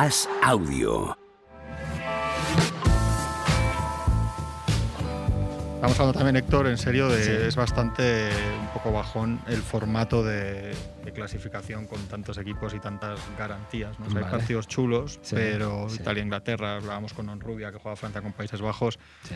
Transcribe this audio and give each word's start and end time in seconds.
As 0.00 0.28
Audio. 0.44 1.18
Estamos 5.74 5.98
hablando 5.98 6.12
también, 6.12 6.36
Héctor, 6.36 6.68
en 6.68 6.78
serio, 6.78 7.08
de, 7.08 7.48
es 7.48 7.56
bastante 7.56 8.28
un 8.60 8.68
poco 8.68 8.92
bajón 8.92 9.40
el 9.48 9.56
formato 9.60 10.22
de, 10.22 10.72
de 11.04 11.12
clasificación 11.12 11.86
con 11.86 12.00
tantos 12.06 12.38
equipos 12.38 12.74
y 12.74 12.78
tantas 12.78 13.18
garantías. 13.36 13.98
¿no? 13.98 14.06
O 14.06 14.10
sea, 14.10 14.20
Hay 14.24 14.30
partidos 14.30 14.68
chulos, 14.68 15.18
Sí, 15.22 15.34
pero 15.34 15.88
sí. 15.88 15.96
Italia-Inglaterra, 16.00 16.76
hablábamos 16.76 17.12
con 17.12 17.28
Onrubia, 17.28 17.72
que 17.72 17.78
juega 17.78 17.96
Francia 17.96 18.22
con 18.22 18.32
Países 18.34 18.60
Bajos, 18.60 19.00
Sí. 19.24 19.34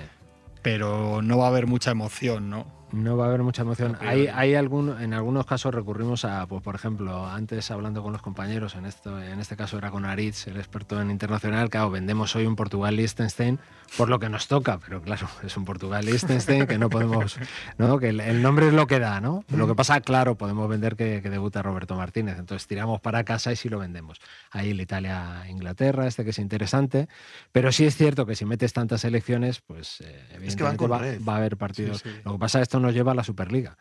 pero 0.62 1.22
no 1.22 1.38
va 1.38 1.46
a 1.46 1.48
haber 1.48 1.66
mucha 1.66 1.90
emoción, 1.90 2.50
¿no? 2.50 2.81
No 2.93 3.16
va 3.16 3.24
a 3.24 3.29
haber 3.29 3.43
mucha 3.43 3.62
emoción. 3.62 3.96
Hay, 4.00 4.27
hay 4.27 4.54
algún, 4.54 5.00
en 5.00 5.14
algunos 5.14 5.46
casos 5.46 5.74
recurrimos 5.74 6.24
a, 6.24 6.46
pues 6.46 6.62
por 6.62 6.74
ejemplo, 6.74 7.27
antes 7.27 7.70
hablando 7.70 8.02
con 8.02 8.12
los 8.12 8.20
compañeros, 8.22 8.74
en 8.74 8.84
esto, 8.84 9.20
en 9.20 9.41
este 9.41 9.56
caso 9.56 9.78
era 9.78 9.91
con 9.91 10.05
Aritz, 10.05 10.46
el 10.46 10.59
experto 10.59 11.01
en 11.01 11.10
internacional, 11.10 11.70
claro, 11.70 11.91
vendemos 11.91 12.37
hoy 12.37 12.45
un 12.46 12.55
Portugal-Liechtenstein 12.56 13.59
por 13.96 14.09
lo 14.09 14.18
que 14.18 14.28
nos 14.28 14.48
toca, 14.48 14.78
pero 14.78 15.02
claro, 15.02 15.27
es 15.42 15.56
un 15.56 15.65
Portugal-Liechtenstein 15.65 16.66
que 16.66 16.78
no 16.78 16.91
podemos, 16.91 17.38
¿no? 17.78 17.98
Que 17.98 18.10
el, 18.10 18.20
el 18.20 18.42
nombre 18.42 18.68
es 18.68 18.74
lo 18.74 18.87
que 18.87 18.98
da, 18.98 19.20
¿no? 19.20 19.45
Lo 19.48 19.66
que 19.66 19.74
pasa, 19.74 20.01
claro, 20.01 20.37
podemos 20.37 20.68
vender 20.68 20.96
que, 20.96 21.20
que 21.23 21.30
debuta 21.30 21.62
Roberto 21.62 21.96
Martínez, 21.96 22.38
entonces 22.38 22.66
tiramos 22.66 23.01
para 23.01 23.24
casa 23.24 23.52
y 23.52 23.56
sí 23.56 23.68
lo 23.68 23.79
vendemos. 23.79 24.20
Ahí 24.51 24.70
el 24.70 24.80
Italia-Inglaterra, 24.80 26.06
este 26.06 26.24
que 26.24 26.30
es 26.30 26.38
interesante, 26.38 27.09
pero 27.52 27.73
sí 27.73 27.87
es 27.87 27.96
cierto 27.96 28.27
que 28.27 28.34
si 28.34 28.45
metes 28.45 28.73
tantas 28.73 29.04
elecciones, 29.04 29.60
pues 29.60 30.01
eh, 30.02 30.20
Es 30.43 30.56
que 30.56 30.65
evidentemente 30.65 30.87
va, 30.87 30.98
red. 30.98 31.20
va 31.27 31.34
a 31.34 31.37
haber 31.38 31.56
partidos. 31.56 31.98
Sí, 31.98 32.10
sí. 32.10 32.20
Lo 32.24 32.32
que 32.32 32.38
pasa 32.38 32.59
es 32.59 32.60
que 32.60 32.62
esto 32.65 32.80
nos 32.82 32.92
lleva 32.95 33.12
a 33.12 33.14
la 33.14 33.24
Superliga. 33.24 33.78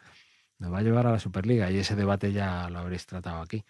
Nos 0.59 0.71
va 0.71 0.77
a 0.79 0.81
llevar 0.83 1.07
a 1.07 1.11
la 1.11 1.19
Superliga 1.19 1.69
y 1.71 1.77
ese 1.79 1.95
debate 1.95 2.31
ya 2.31 2.69
lo 2.69 2.79
habréis 2.79 3.05
tratado 3.07 3.41
aquí. 3.41 3.65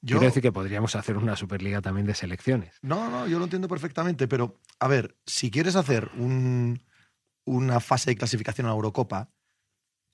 Yo, 0.00 0.16
Quiero 0.18 0.26
decir 0.26 0.42
que 0.42 0.52
podríamos 0.52 0.94
hacer 0.96 1.16
una 1.16 1.34
Superliga 1.34 1.80
también 1.80 2.06
de 2.06 2.14
selecciones. 2.14 2.76
No, 2.82 3.10
no, 3.10 3.26
yo 3.26 3.38
lo 3.38 3.44
entiendo 3.44 3.68
perfectamente, 3.68 4.28
pero 4.28 4.58
a 4.78 4.86
ver, 4.88 5.16
si 5.26 5.50
quieres 5.50 5.76
hacer 5.76 6.10
un- 6.16 6.82
una 7.46 7.80
fase 7.80 8.10
de 8.10 8.16
clasificación 8.16 8.66
a 8.66 8.70
la 8.70 8.76
Eurocopa, 8.76 9.30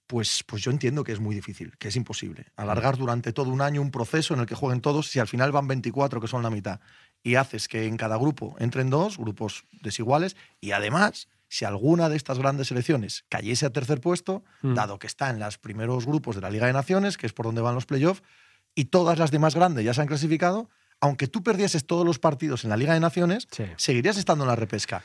pues, 0.07 0.43
pues 0.45 0.63
yo 0.63 0.71
entiendo 0.73 1.05
que 1.05 1.13
es 1.13 1.21
muy 1.21 1.35
difícil, 1.37 1.77
que 1.79 1.89
es 1.89 1.97
imposible. 1.97 2.47
Alargar 2.57 2.97
durante 2.97 3.33
todo 3.33 3.51
un 3.51 3.61
año 3.61 3.81
un 3.81 3.93
proceso 3.93 4.35
en 4.35 4.41
el 4.41 4.47
que 4.47 4.57
jueguen 4.57 4.81
todos, 4.81 5.09
si 5.09 5.21
al 5.21 5.29
final 5.29 5.53
van 5.53 5.69
24, 5.69 6.21
que 6.21 6.27
son 6.27 6.43
la 6.43 6.51
mitad, 6.51 6.81
y 7.23 7.37
haces 7.37 7.69
que 7.69 7.87
en 7.87 7.97
cada 7.97 8.17
grupo 8.17 8.57
entren 8.59 8.91
dos, 8.91 9.19
grupos 9.19 9.65
desiguales, 9.83 10.37
y 10.61 10.73
además, 10.73 11.29
si 11.51 11.65
alguna 11.67 12.09
de 12.09 12.17
estas 12.17 12.39
grandes 12.39 12.69
selecciones 12.69 13.25
cayese 13.29 13.67
a 13.67 13.71
tercer 13.71 14.01
puesto, 14.01 14.45
Mm. 14.63 14.75
dado 14.75 14.99
que 15.01 15.07
está 15.09 15.29
en 15.31 15.41
los 15.41 15.59
primeros 15.59 16.07
grupos 16.07 16.37
de 16.37 16.41
la 16.43 16.49
Liga 16.49 16.67
de 16.67 16.73
Naciones, 16.73 17.19
que 17.19 17.27
es 17.27 17.33
por 17.33 17.45
donde 17.45 17.61
van 17.61 17.75
los 17.75 17.87
playoffs, 17.87 18.23
y 18.75 18.85
todas 18.87 19.19
las 19.19 19.31
demás 19.33 19.55
grandes 19.57 19.85
ya 19.85 19.93
se 19.93 20.01
han 20.01 20.07
clasificado, 20.07 20.71
aunque 21.01 21.27
tú 21.27 21.43
perdieses 21.43 21.87
todos 21.87 22.07
los 22.07 22.19
partidos 22.21 22.63
en 22.65 22.71
la 22.71 22.77
Liga 22.77 22.95
de 22.95 23.01
Naciones, 23.01 23.49
Sí. 23.51 23.65
seguirías 23.77 24.17
estando 24.17 24.45
en 24.45 24.49
la 24.49 24.57
repesca. 24.57 25.03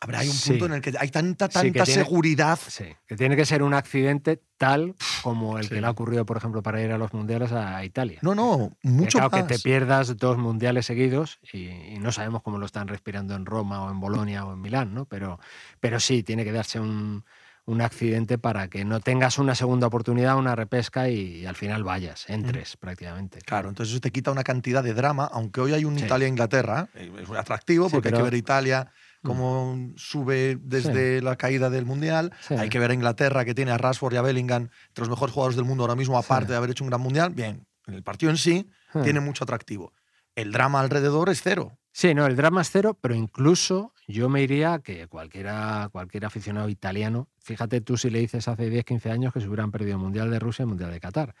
Habrá 0.00 0.18
hay 0.20 0.28
un 0.28 0.34
Sí. 0.34 0.50
punto 0.50 0.66
en 0.66 0.72
el 0.74 0.80
que 0.82 0.92
hay 0.98 1.08
tanta, 1.10 1.46
Sí, 1.46 1.52
tanta 1.54 1.72
que 1.72 1.82
tiene- 1.84 2.04
seguridad. 2.04 2.58
Sí, 2.68 2.84
que 3.06 3.16
tiene 3.16 3.34
que 3.34 3.46
ser 3.46 3.62
un 3.62 3.72
accidente 3.74 4.42
tal 4.58 4.94
como 5.22 5.58
el 5.58 5.68
que 5.68 5.80
le 5.80 5.86
ha 5.86 5.90
ocurrido, 5.90 6.26
por 6.26 6.36
ejemplo, 6.36 6.62
para 6.62 6.82
ir 6.82 6.92
a 6.92 6.98
los 6.98 7.12
mundiales 7.14 7.50
a 7.52 7.82
Italia. 7.84 8.18
No, 8.22 8.34
no, 8.34 8.76
Que 8.82 8.88
mucho 8.88 9.18
claro, 9.18 9.30
más. 9.30 9.42
que 9.44 9.54
te 9.54 9.60
pierdas 9.60 10.16
dos 10.16 10.36
mundiales 10.38 10.84
seguidos 10.86 11.38
y, 11.52 11.68
y 11.68 11.98
no 11.98 12.12
sabemos 12.12 12.42
cómo 12.42 12.58
lo 12.58 12.66
están 12.66 12.88
respirando 12.88 13.34
en 13.34 13.46
Roma 13.46 13.84
o 13.84 13.90
en 13.90 13.98
Bolonia 14.00 14.44
o 14.44 14.52
en 14.52 14.60
Milán, 14.60 14.92
¿no? 14.94 15.06
Pero, 15.06 15.40
pero 15.80 15.98
sí, 15.98 16.22
tiene 16.22 16.44
que 16.44 16.52
darse 16.52 16.78
un, 16.78 17.24
un 17.64 17.80
accidente 17.80 18.38
para 18.38 18.68
que 18.68 18.84
no 18.84 19.00
tengas 19.00 19.38
una 19.38 19.54
segunda 19.54 19.86
oportunidad, 19.88 20.36
una 20.36 20.54
repesca 20.54 21.08
y, 21.08 21.44
al 21.46 21.56
final 21.56 21.82
vayas, 21.84 22.28
entres 22.30 22.76
prácticamente. 22.76 23.40
Claro, 23.40 23.68
entonces 23.70 23.92
eso 23.94 24.00
te 24.00 24.12
quita 24.12 24.30
una 24.30 24.44
cantidad 24.44 24.84
de 24.84 24.94
drama, 24.94 25.28
aunque 25.32 25.60
hoy 25.62 25.72
hay 25.72 25.84
un 25.84 25.98
Sí. 25.98 26.04
Italia-Inglaterra, 26.04 26.88
eh, 26.94 27.10
es 27.22 27.30
atractivo 27.30 27.88
Sí, 27.88 27.94
porque 27.94 28.08
hay 28.08 28.14
que 28.14 28.22
ver 28.22 28.34
Italia 28.34 28.92
cómo 29.22 29.92
sube 29.96 30.56
desde 30.60 31.20
la 31.22 31.36
caída 31.36 31.70
del 31.70 31.84
Mundial, 31.86 32.32
Sí. 32.40 32.54
hay 32.54 32.68
que 32.68 32.78
ver 32.78 32.90
a 32.90 32.94
Inglaterra 32.94 33.44
que 33.44 33.54
tiene 33.54 33.70
a 33.72 33.78
Rashford 33.78 34.14
y 34.14 34.16
a 34.16 34.22
Bellingham, 34.22 34.68
entre 34.88 35.02
los 35.02 35.08
mejores 35.10 35.34
jugadores 35.34 35.56
del 35.56 35.64
mundo 35.64 35.84
ahora 35.84 35.96
mismo, 35.96 36.18
aparte 36.18 36.46
Sí. 36.46 36.50
de 36.52 36.56
haber 36.56 36.70
hecho 36.70 36.84
un 36.84 36.90
gran 36.90 37.00
Mundial, 37.00 37.32
bien, 37.34 37.66
el 37.86 38.02
partido 38.02 38.30
en 38.30 38.36
sí 38.38 38.68
Ah. 38.94 39.02
tiene 39.02 39.20
mucho 39.20 39.44
atractivo. 39.44 39.92
El 40.34 40.52
drama 40.52 40.80
alrededor 40.80 41.28
es 41.28 41.40
cero. 41.42 41.78
Sí, 41.92 42.14
no, 42.14 42.26
el 42.26 42.36
drama 42.36 42.60
es 42.60 42.70
cero, 42.70 42.98
pero 43.00 43.14
incluso 43.14 43.94
yo 44.06 44.28
me 44.28 44.42
iría 44.42 44.80
que 44.80 45.06
cualquiera, 45.08 45.88
cualquier 45.90 46.26
aficionado 46.26 46.68
italiano, 46.68 47.28
fíjate 47.40 47.80
tú 47.80 47.96
si 47.96 48.10
le 48.10 48.18
dices 48.20 48.46
hace 48.48 48.68
10, 48.68 48.84
15 48.84 49.10
años 49.10 49.32
que 49.32 49.40
se 49.40 49.48
hubieran 49.48 49.70
perdido 49.72 49.92
el 49.96 50.02
Mundial 50.02 50.30
de 50.30 50.38
Rusia 50.38 50.62
y 50.62 50.64
el 50.64 50.68
Mundial 50.68 50.90
de 50.90 51.00
Qatar. 51.00 51.34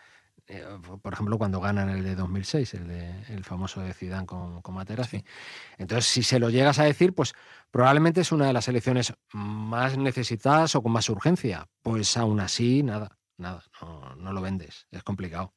Eh, 0.48 0.64
por 1.02 1.12
ejemplo, 1.12 1.38
cuando 1.38 1.60
ganan 1.60 1.88
el 1.88 2.04
de 2.04 2.14
2006, 2.14 2.74
el, 2.74 2.86
de, 2.86 3.22
el 3.34 3.42
famoso 3.44 3.80
de 3.80 3.92
Zidane 3.92 4.26
con, 4.26 4.62
con 4.62 4.74
Materazzi. 4.76 5.24
Entonces, 5.76 6.06
si 6.06 6.22
se 6.22 6.38
lo 6.38 6.50
llegas 6.50 6.78
a 6.78 6.84
decir, 6.84 7.14
pues 7.14 7.34
probablemente 7.70 8.20
es 8.20 8.30
una 8.30 8.46
de 8.46 8.52
las 8.52 8.66
selecciones 8.66 9.12
más 9.32 9.98
necesitadas 9.98 10.74
o 10.76 10.82
con 10.82 10.92
más 10.92 11.08
urgencia. 11.08 11.66
Pues 11.82 12.16
aún 12.16 12.38
así, 12.40 12.82
nada, 12.84 13.18
nada, 13.36 13.62
no, 13.82 14.14
no 14.16 14.32
lo 14.32 14.40
vendes, 14.40 14.86
es 14.92 15.02
complicado. 15.02 15.52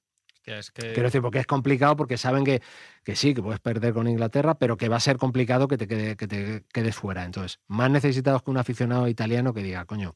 Es 0.46 0.72
que, 0.72 0.82
Quiero 0.94 1.04
decir, 1.04 1.22
porque 1.22 1.38
es 1.40 1.46
complicado, 1.46 1.96
porque 1.96 2.18
saben 2.18 2.44
que, 2.44 2.64
que 3.04 3.16
sí, 3.16 3.36
que 3.36 3.44
puedes 3.44 3.60
perder 3.60 3.94
con 3.94 4.08
Inglaterra, 4.08 4.56
pero 4.58 4.78
que 4.78 4.90
va 4.90 4.96
a 4.98 5.00
ser 5.02 5.18
complicado 5.18 5.68
que 5.68 5.78
te, 5.78 5.88
quede- 5.88 6.16
que 6.16 6.28
te 6.28 6.66
quedes 6.74 6.96
fuera. 6.96 7.24
Entonces, 7.26 7.60
más 7.68 7.92
necesitados 7.92 8.42
que 8.42 8.50
un 8.50 8.58
aficionado 8.58 9.08
italiano 9.08 9.54
que 9.54 9.62
diga, 9.62 9.86
coño, 9.86 10.16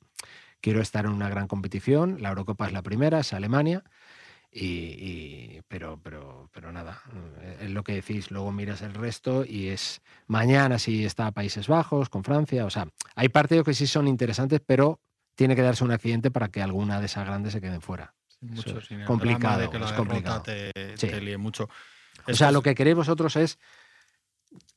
quiero 0.61 0.81
estar 0.81 1.05
en 1.05 1.11
una 1.11 1.29
gran 1.29 1.47
competición, 1.47 2.17
la 2.21 2.29
Eurocopa 2.29 2.65
es 2.65 2.73
la 2.73 2.81
primera, 2.81 3.19
es 3.19 3.33
Alemania, 3.33 3.83
y, 4.53 4.65
y- 4.67 5.61
pero, 5.67 5.99
pero, 6.03 6.49
pero 6.53 6.71
nada, 6.71 7.01
eh, 7.41 7.57
es 7.61 7.71
lo 7.71 7.83
que 7.83 7.93
decís, 7.95 8.29
luego 8.29 8.51
miras 8.51 8.81
el 8.83 8.93
resto 8.93 9.43
y 9.45 9.69
es 9.69 10.01
mañana 10.27 10.77
si 10.77 11.03
está 11.05 11.31
Países 11.31 11.67
Bajos, 11.67 12.09
con 12.09 12.23
Francia, 12.23 12.65
o 12.65 12.69
sea, 12.69 12.87
hay 13.15 13.29
partidos 13.29 13.65
que 13.65 13.73
sí 13.73 13.87
son 13.87 14.07
interesantes, 14.07 14.61
pero 14.65 14.99
tiene 15.35 15.55
que 15.55 15.63
darse 15.63 15.83
un 15.83 15.91
accidente 15.91 16.29
para 16.29 16.49
que 16.49 16.61
alguna 16.61 16.99
de 16.99 17.07
esas 17.07 17.25
grandes 17.25 17.53
se 17.53 17.61
queden 17.61 17.81
fuera. 17.81 18.13
mucho, 18.41 18.77
es 18.77 18.87
complicado, 19.07 19.57
drama 19.57 19.57
de 19.57 19.69
que 19.69 19.79
la 19.79 19.85
es 19.85 19.91
complicado. 19.93 20.41
Te, 20.43 20.71
Sí. 20.97 21.07
te 21.07 21.21
líe 21.21 21.37
mucho. 21.37 21.69
O 22.27 22.33
sea, 22.35 22.51
lo 22.51 22.61
que 22.61 22.75
queréis 22.75 22.95
vosotros 22.97 23.35
es 23.37 23.57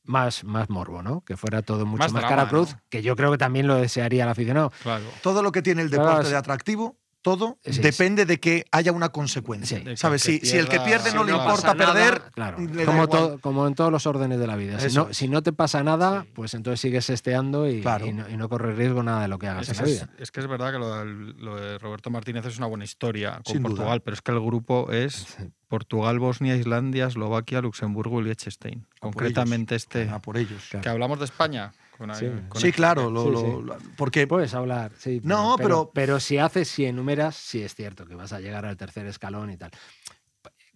más, 0.03 0.43
más 0.43 0.69
morbo, 0.69 1.03
¿no? 1.03 1.21
Que 1.21 1.35
fuera 1.37 1.61
todo 1.61 1.85
mucho 1.85 1.99
Más 1.99 2.13
más, 2.13 2.21
drama, 2.21 2.35
cara 2.37 2.49
cruz, 2.49 2.73
¿no? 2.73 2.81
que 2.89 3.01
yo 3.01 3.15
creo 3.15 3.29
que 3.31 3.37
también 3.37 3.67
lo 3.67 3.75
desearía 3.75 4.23
el 4.23 4.29
aficionado. 4.29 4.71
Claro. 4.81 5.03
Todo 5.21 5.43
lo 5.43 5.51
que 5.51 5.61
tiene 5.61 5.81
el 5.81 5.89
Claro, 5.89 6.05
deporte 6.05 6.23
es- 6.27 6.31
de 6.31 6.37
atractivo, 6.37 6.97
todo 7.35 7.57
Sí, 7.65 7.81
depende 7.81 8.25
de 8.25 8.39
que 8.39 8.65
haya 8.71 8.91
una 8.91 9.09
consecuencia. 9.09 9.79
Sí. 9.85 9.97
¿Sabes? 9.97 10.21
Si, 10.21 10.39
si 10.39 10.57
el 10.57 10.67
que 10.69 10.77
pierda- 10.79 10.85
pierde 11.03 11.13
no 11.13 11.23
le 11.23 11.33
importa 11.33 11.73
nada, 11.73 11.93
perder, 11.93 12.21
claro, 12.33 12.57
le 12.59 12.85
como, 12.85 13.03
igual. 13.03 13.09
todo- 13.09 13.39
como 13.39 13.67
en 13.67 13.75
todos 13.75 13.91
los 13.91 14.05
órdenes 14.07 14.39
de 14.39 14.47
la 14.47 14.55
vida. 14.55 14.79
Si 14.79 14.95
no, 14.95 15.09
es. 15.09 15.17
si 15.17 15.27
no 15.27 15.43
te 15.43 15.51
pasa 15.53 15.83
nada, 15.83 16.23
Sí. 16.23 16.29
pues 16.33 16.53
entonces 16.53 16.79
sigues 16.79 17.09
esteando 17.09 17.69
y, 17.69 17.81
Claro. 17.81 18.05
y 18.05 18.13
no, 18.13 18.29
y 18.29 18.37
no 18.37 18.47
corres 18.49 18.77
riesgo 18.77 19.03
nada 19.03 19.21
de 19.21 19.27
lo 19.27 19.39
que 19.39 19.47
hagas 19.47 19.69
Es, 19.69 19.77
en 19.79 19.85
la 19.85 19.91
es- 19.91 19.95
vida. 20.05 20.09
es 20.19 20.31
que 20.31 20.39
es 20.39 20.47
verdad 20.47 20.71
que 20.71 20.79
lo, 20.79 21.55
de 21.55 21.77
Roberto 21.79 22.09
Martínez 22.09 22.45
es 22.45 22.57
una 22.57 22.67
buena 22.67 22.83
historia 22.85 23.41
con 23.43 23.53
Sin 23.53 23.63
duda. 23.63 23.69
Portugal, 23.75 24.01
pero 24.01 24.15
es 24.15 24.21
que 24.21 24.31
el 24.31 24.39
grupo 24.39 24.91
es 24.91 25.37
Portugal, 25.67 26.19
Bosnia, 26.19 26.55
Islandia, 26.55 27.07
Eslovaquia, 27.07 27.61
Luxemburgo 27.61 28.21
y 28.21 28.23
Liechtenstein. 28.25 28.87
Concretamente 28.99 29.75
este. 29.75 30.09
Ah, 30.09 30.19
por 30.19 30.37
ellos. 30.37 30.63
Claro. 30.69 30.83
Que 30.83 30.89
hablamos 30.89 31.19
de 31.19 31.25
España. 31.25 31.71
Con, 31.97 32.13
Sí. 32.15 32.27
con 32.49 32.61
Sí, 32.61 32.67
esto, 32.69 32.77
claro, 32.77 33.07
que- 33.07 33.13
lo- 33.13 33.23
Sí, 33.23 33.29
lo- 33.31 33.39
sí. 33.41 33.63
lo- 33.65 33.77
porque 33.95 34.27
Puedes 34.27 34.53
hablar, 34.53 34.91
sí. 34.97 35.19
No, 35.23 35.55
pero- 35.57 35.91
Pero 35.93 36.19
si 36.19 36.37
haces, 36.37 36.67
si 36.67 36.85
enumeras, 36.85 37.35
sí 37.35 37.61
es 37.63 37.73
cierto 37.75 38.05
que 38.05 38.15
vas 38.15 38.33
a 38.33 38.39
llegar 38.39 38.65
al 38.65 38.77
tercer 38.77 39.05
escalón 39.07 39.49
y 39.51 39.57
tal. 39.57 39.71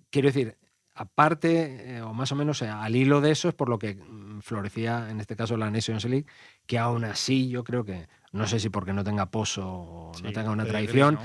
Quiero 0.10 0.28
decir, 0.28 0.58
aparte, 0.94 1.98
eh, 1.98 2.02
o 2.02 2.14
más 2.14 2.32
o 2.32 2.36
menos 2.36 2.62
eh, 2.62 2.68
al 2.70 2.96
hilo 2.96 3.22
de 3.22 3.32
eso, 3.32 3.50
es 3.50 3.56
por 3.56 3.70
lo 3.70 3.80
que 3.80 3.96
mm, 3.96 4.42
florecía, 4.42 5.10
en 5.10 5.20
este 5.20 5.36
caso, 5.36 5.58
la 5.58 5.70
Nations 5.72 6.06
League, 6.06 6.26
que 6.66 6.78
aún 6.80 7.06
así 7.06 7.50
yo 7.50 7.64
creo 7.64 7.84
que, 7.86 8.08
no 8.32 8.48
sé 8.48 8.60
si 8.60 8.70
porque 8.70 8.94
no 8.94 9.04
tenga 9.04 9.28
pozo 9.32 9.68
o 9.68 10.12
no 10.24 10.32
tenga 10.32 10.52
una 10.52 10.66
tradición, 10.66 11.16
¿no? 11.16 11.22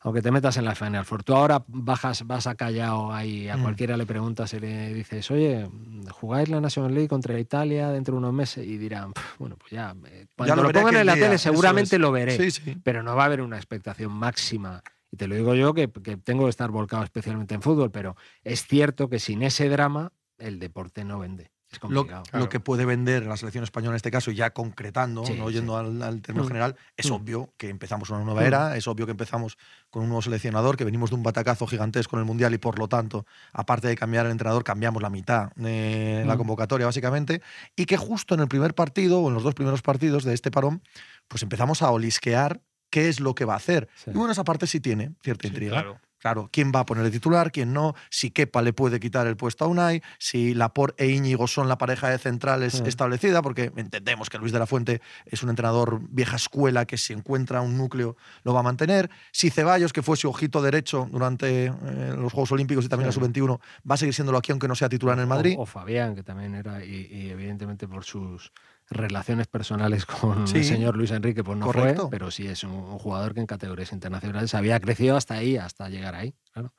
Aunque 0.00 0.22
te 0.22 0.30
metas 0.30 0.56
en 0.56 0.64
la 0.64 0.74
Final 0.74 1.04
Four. 1.04 1.22
Tú 1.24 1.34
ahora 1.34 1.62
bajas, 1.68 2.26
vas 2.26 2.46
a 2.46 2.54
Callao 2.54 3.12
ahí, 3.12 3.48
a 3.48 3.56
Mm. 3.56 3.62
cualquiera 3.62 3.96
le 3.96 4.06
preguntas 4.06 4.52
y 4.54 4.60
le 4.60 4.94
dices, 4.94 5.30
oye, 5.30 5.68
¿jugáis 6.10 6.48
la 6.48 6.60
National 6.60 6.94
League 6.94 7.08
contra 7.08 7.38
Italia 7.38 7.90
dentro 7.90 8.14
de 8.14 8.18
unos 8.18 8.32
meses? 8.32 8.66
Y 8.66 8.78
dirán, 8.78 9.12
"Pf, 9.12 9.36
bueno, 9.38 9.56
pues 9.56 9.70
ya, 9.72 9.94
eh, 10.06 10.26
cuando 10.36 10.56
lo 10.62 10.72
pongan 10.72 10.96
en 10.96 11.06
la 11.06 11.14
día", 11.14 11.24
tele 11.26 11.38
seguramente 11.38 11.98
lo 11.98 12.12
veré, 12.12 12.36
Sí, 12.36 12.50
sí. 12.50 12.76
pero 12.82 13.02
no 13.02 13.14
va 13.16 13.22
a 13.24 13.26
haber 13.26 13.42
una 13.42 13.56
expectación 13.56 14.12
máxima. 14.12 14.82
Y 15.12 15.16
te 15.16 15.26
lo 15.26 15.34
digo 15.34 15.54
yo, 15.54 15.74
que, 15.74 15.90
que 15.90 16.16
tengo 16.16 16.44
que 16.44 16.50
estar 16.50 16.70
volcado 16.70 17.02
especialmente 17.02 17.54
en 17.54 17.62
fútbol, 17.62 17.90
pero 17.90 18.16
es 18.44 18.66
cierto 18.66 19.08
que 19.08 19.18
sin 19.18 19.42
ese 19.42 19.68
drama 19.68 20.12
el 20.38 20.58
deporte 20.58 21.04
no 21.04 21.18
vende. 21.18 21.50
Es 21.72 21.76
Lo, 21.82 21.88
complicado. 21.88 22.22
Claro. 22.24 22.44
lo 22.44 22.48
que 22.48 22.58
puede 22.58 22.84
vender 22.84 23.24
la 23.26 23.36
selección 23.36 23.62
española 23.62 23.92
en 23.92 23.96
este 23.96 24.10
caso, 24.10 24.32
ya 24.32 24.50
concretando, 24.50 25.24
Sí, 25.24 25.34
no 25.34 25.50
yendo 25.50 25.76
al, 25.76 26.02
al 26.02 26.20
término 26.20 26.44
Mm. 26.44 26.48
general, 26.48 26.76
es 26.96 27.08
Mm. 27.08 27.14
obvio 27.14 27.52
que 27.56 27.68
empezamos 27.68 28.10
una 28.10 28.24
nueva 28.24 28.40
Mm. 28.42 28.44
era, 28.46 28.76
es 28.76 28.88
obvio 28.88 29.06
que 29.06 29.12
empezamos 29.12 29.56
con 29.88 30.02
un 30.02 30.08
nuevo 30.08 30.20
seleccionador, 30.22 30.76
que 30.76 30.84
venimos 30.84 31.10
de 31.10 31.16
un 31.16 31.22
batacazo 31.22 31.66
gigantesco 31.68 32.16
en 32.16 32.20
el 32.20 32.26
Mundial 32.26 32.52
y 32.54 32.58
por 32.58 32.78
lo 32.78 32.88
tanto, 32.88 33.24
aparte 33.52 33.86
de 33.86 33.96
cambiar 33.96 34.26
el 34.26 34.32
entrenador, 34.32 34.64
cambiamos 34.64 35.00
la 35.00 35.10
mitad 35.10 35.52
de 35.54 36.24
la 36.26 36.34
Mm. 36.34 36.38
convocatoria 36.38 36.86
básicamente, 36.86 37.40
y 37.76 37.84
que 37.86 37.96
justo 37.96 38.34
en 38.34 38.40
el 38.40 38.48
primer 38.48 38.74
partido 38.74 39.20
o 39.20 39.28
en 39.28 39.34
los 39.34 39.44
dos 39.44 39.54
primeros 39.54 39.80
partidos 39.82 40.24
de 40.24 40.34
este 40.34 40.50
parón, 40.50 40.82
pues 41.28 41.42
empezamos 41.44 41.82
a 41.82 41.90
olisquear 41.92 42.60
qué 42.90 43.08
es 43.08 43.20
lo 43.20 43.36
que 43.36 43.44
va 43.44 43.54
a 43.54 43.58
hacer. 43.58 43.88
Sí. 43.94 44.10
Y 44.10 44.14
bueno, 44.16 44.32
esa 44.32 44.42
parte 44.42 44.66
sí 44.66 44.80
tiene 44.80 45.12
cierta 45.22 45.42
Sí, 45.42 45.48
intriga. 45.48 45.70
claro. 45.72 46.00
Claro, 46.20 46.48
¿quién 46.52 46.70
va 46.74 46.80
a 46.80 46.86
poner 46.86 47.04
el 47.04 47.10
titular? 47.10 47.50
¿Quién 47.50 47.72
no? 47.72 47.94
Si 48.10 48.30
Kepa 48.30 48.62
le 48.62 48.72
puede 48.72 49.00
quitar 49.00 49.26
el 49.26 49.36
puesto 49.36 49.64
a 49.64 49.68
Unai, 49.68 50.02
si 50.18 50.54
Laporte 50.54 51.02
e 51.04 51.08
Íñigo 51.10 51.46
son 51.48 51.66
la 51.68 51.78
pareja 51.78 52.08
de 52.10 52.18
centrales 52.18 52.82
Mm. 52.82 52.86
establecida, 52.86 53.42
porque 53.42 53.72
entendemos 53.76 54.28
que 54.30 54.38
Luis 54.38 54.52
de 54.52 54.58
la 54.58 54.66
Fuente 54.66 55.00
es 55.26 55.42
un 55.42 55.48
entrenador 55.50 56.00
vieja 56.10 56.36
escuela 56.36 56.84
que 56.84 56.96
si 56.98 57.12
encuentra 57.14 57.62
un 57.62 57.76
núcleo 57.78 58.16
lo 58.44 58.52
va 58.54 58.60
a 58.60 58.62
mantener. 58.62 59.10
Si 59.32 59.50
Ceballos, 59.50 59.92
que 59.92 60.02
fue 60.02 60.16
su 60.16 60.28
ojito 60.28 60.60
derecho 60.62 61.08
durante 61.10 61.66
eh, 61.66 61.72
los 62.16 62.32
Juegos 62.32 62.52
Olímpicos 62.52 62.84
y 62.84 62.88
también 62.88 63.10
Sí. 63.10 63.18
la 63.18 63.24
Sub-21, 63.26 63.58
va 63.90 63.94
a 63.94 63.98
seguir 63.98 64.14
siéndolo 64.14 64.38
aquí 64.38 64.52
aunque 64.52 64.68
no 64.68 64.74
sea 64.74 64.88
titular 64.88 65.16
en 65.16 65.22
el 65.22 65.26
Madrid. 65.26 65.54
O, 65.58 65.62
o 65.62 65.66
Fabián, 65.66 66.14
que 66.14 66.22
también 66.22 66.54
era, 66.54 66.84
y, 66.84 67.08
y 67.10 67.30
evidentemente 67.30 67.88
por 67.88 68.04
sus 68.04 68.52
relaciones 68.90 69.46
personales 69.46 70.04
con 70.04 70.46
Sí. 70.48 70.58
el 70.58 70.64
señor 70.64 70.96
Luis 70.96 71.10
Enrique, 71.12 71.42
pues 71.44 71.56
no 71.56 71.66
Correcto. 71.66 72.02
fue, 72.02 72.10
pero 72.10 72.30
sí 72.30 72.46
es 72.46 72.64
un, 72.64 72.72
un 72.72 72.98
jugador 72.98 73.34
que 73.34 73.40
en 73.40 73.46
categorías 73.46 73.92
internacionales 73.92 74.54
había 74.54 74.78
crecido 74.80 75.16
hasta 75.16 75.34
ahí, 75.34 75.56
hasta 75.56 75.88
llegar 75.88 76.14
ahí. 76.16 76.34
Claro. 76.52 76.72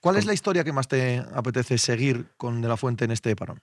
¿Cuál 0.00 0.16
es 0.16 0.24
la 0.24 0.32
historia 0.32 0.64
que 0.64 0.72
más 0.72 0.88
te 0.88 1.18
apetece 1.34 1.76
seguir 1.76 2.30
con 2.38 2.62
De 2.62 2.68
la 2.68 2.78
Fuente 2.78 3.04
en 3.04 3.10
este 3.10 3.36
parón? 3.36 3.60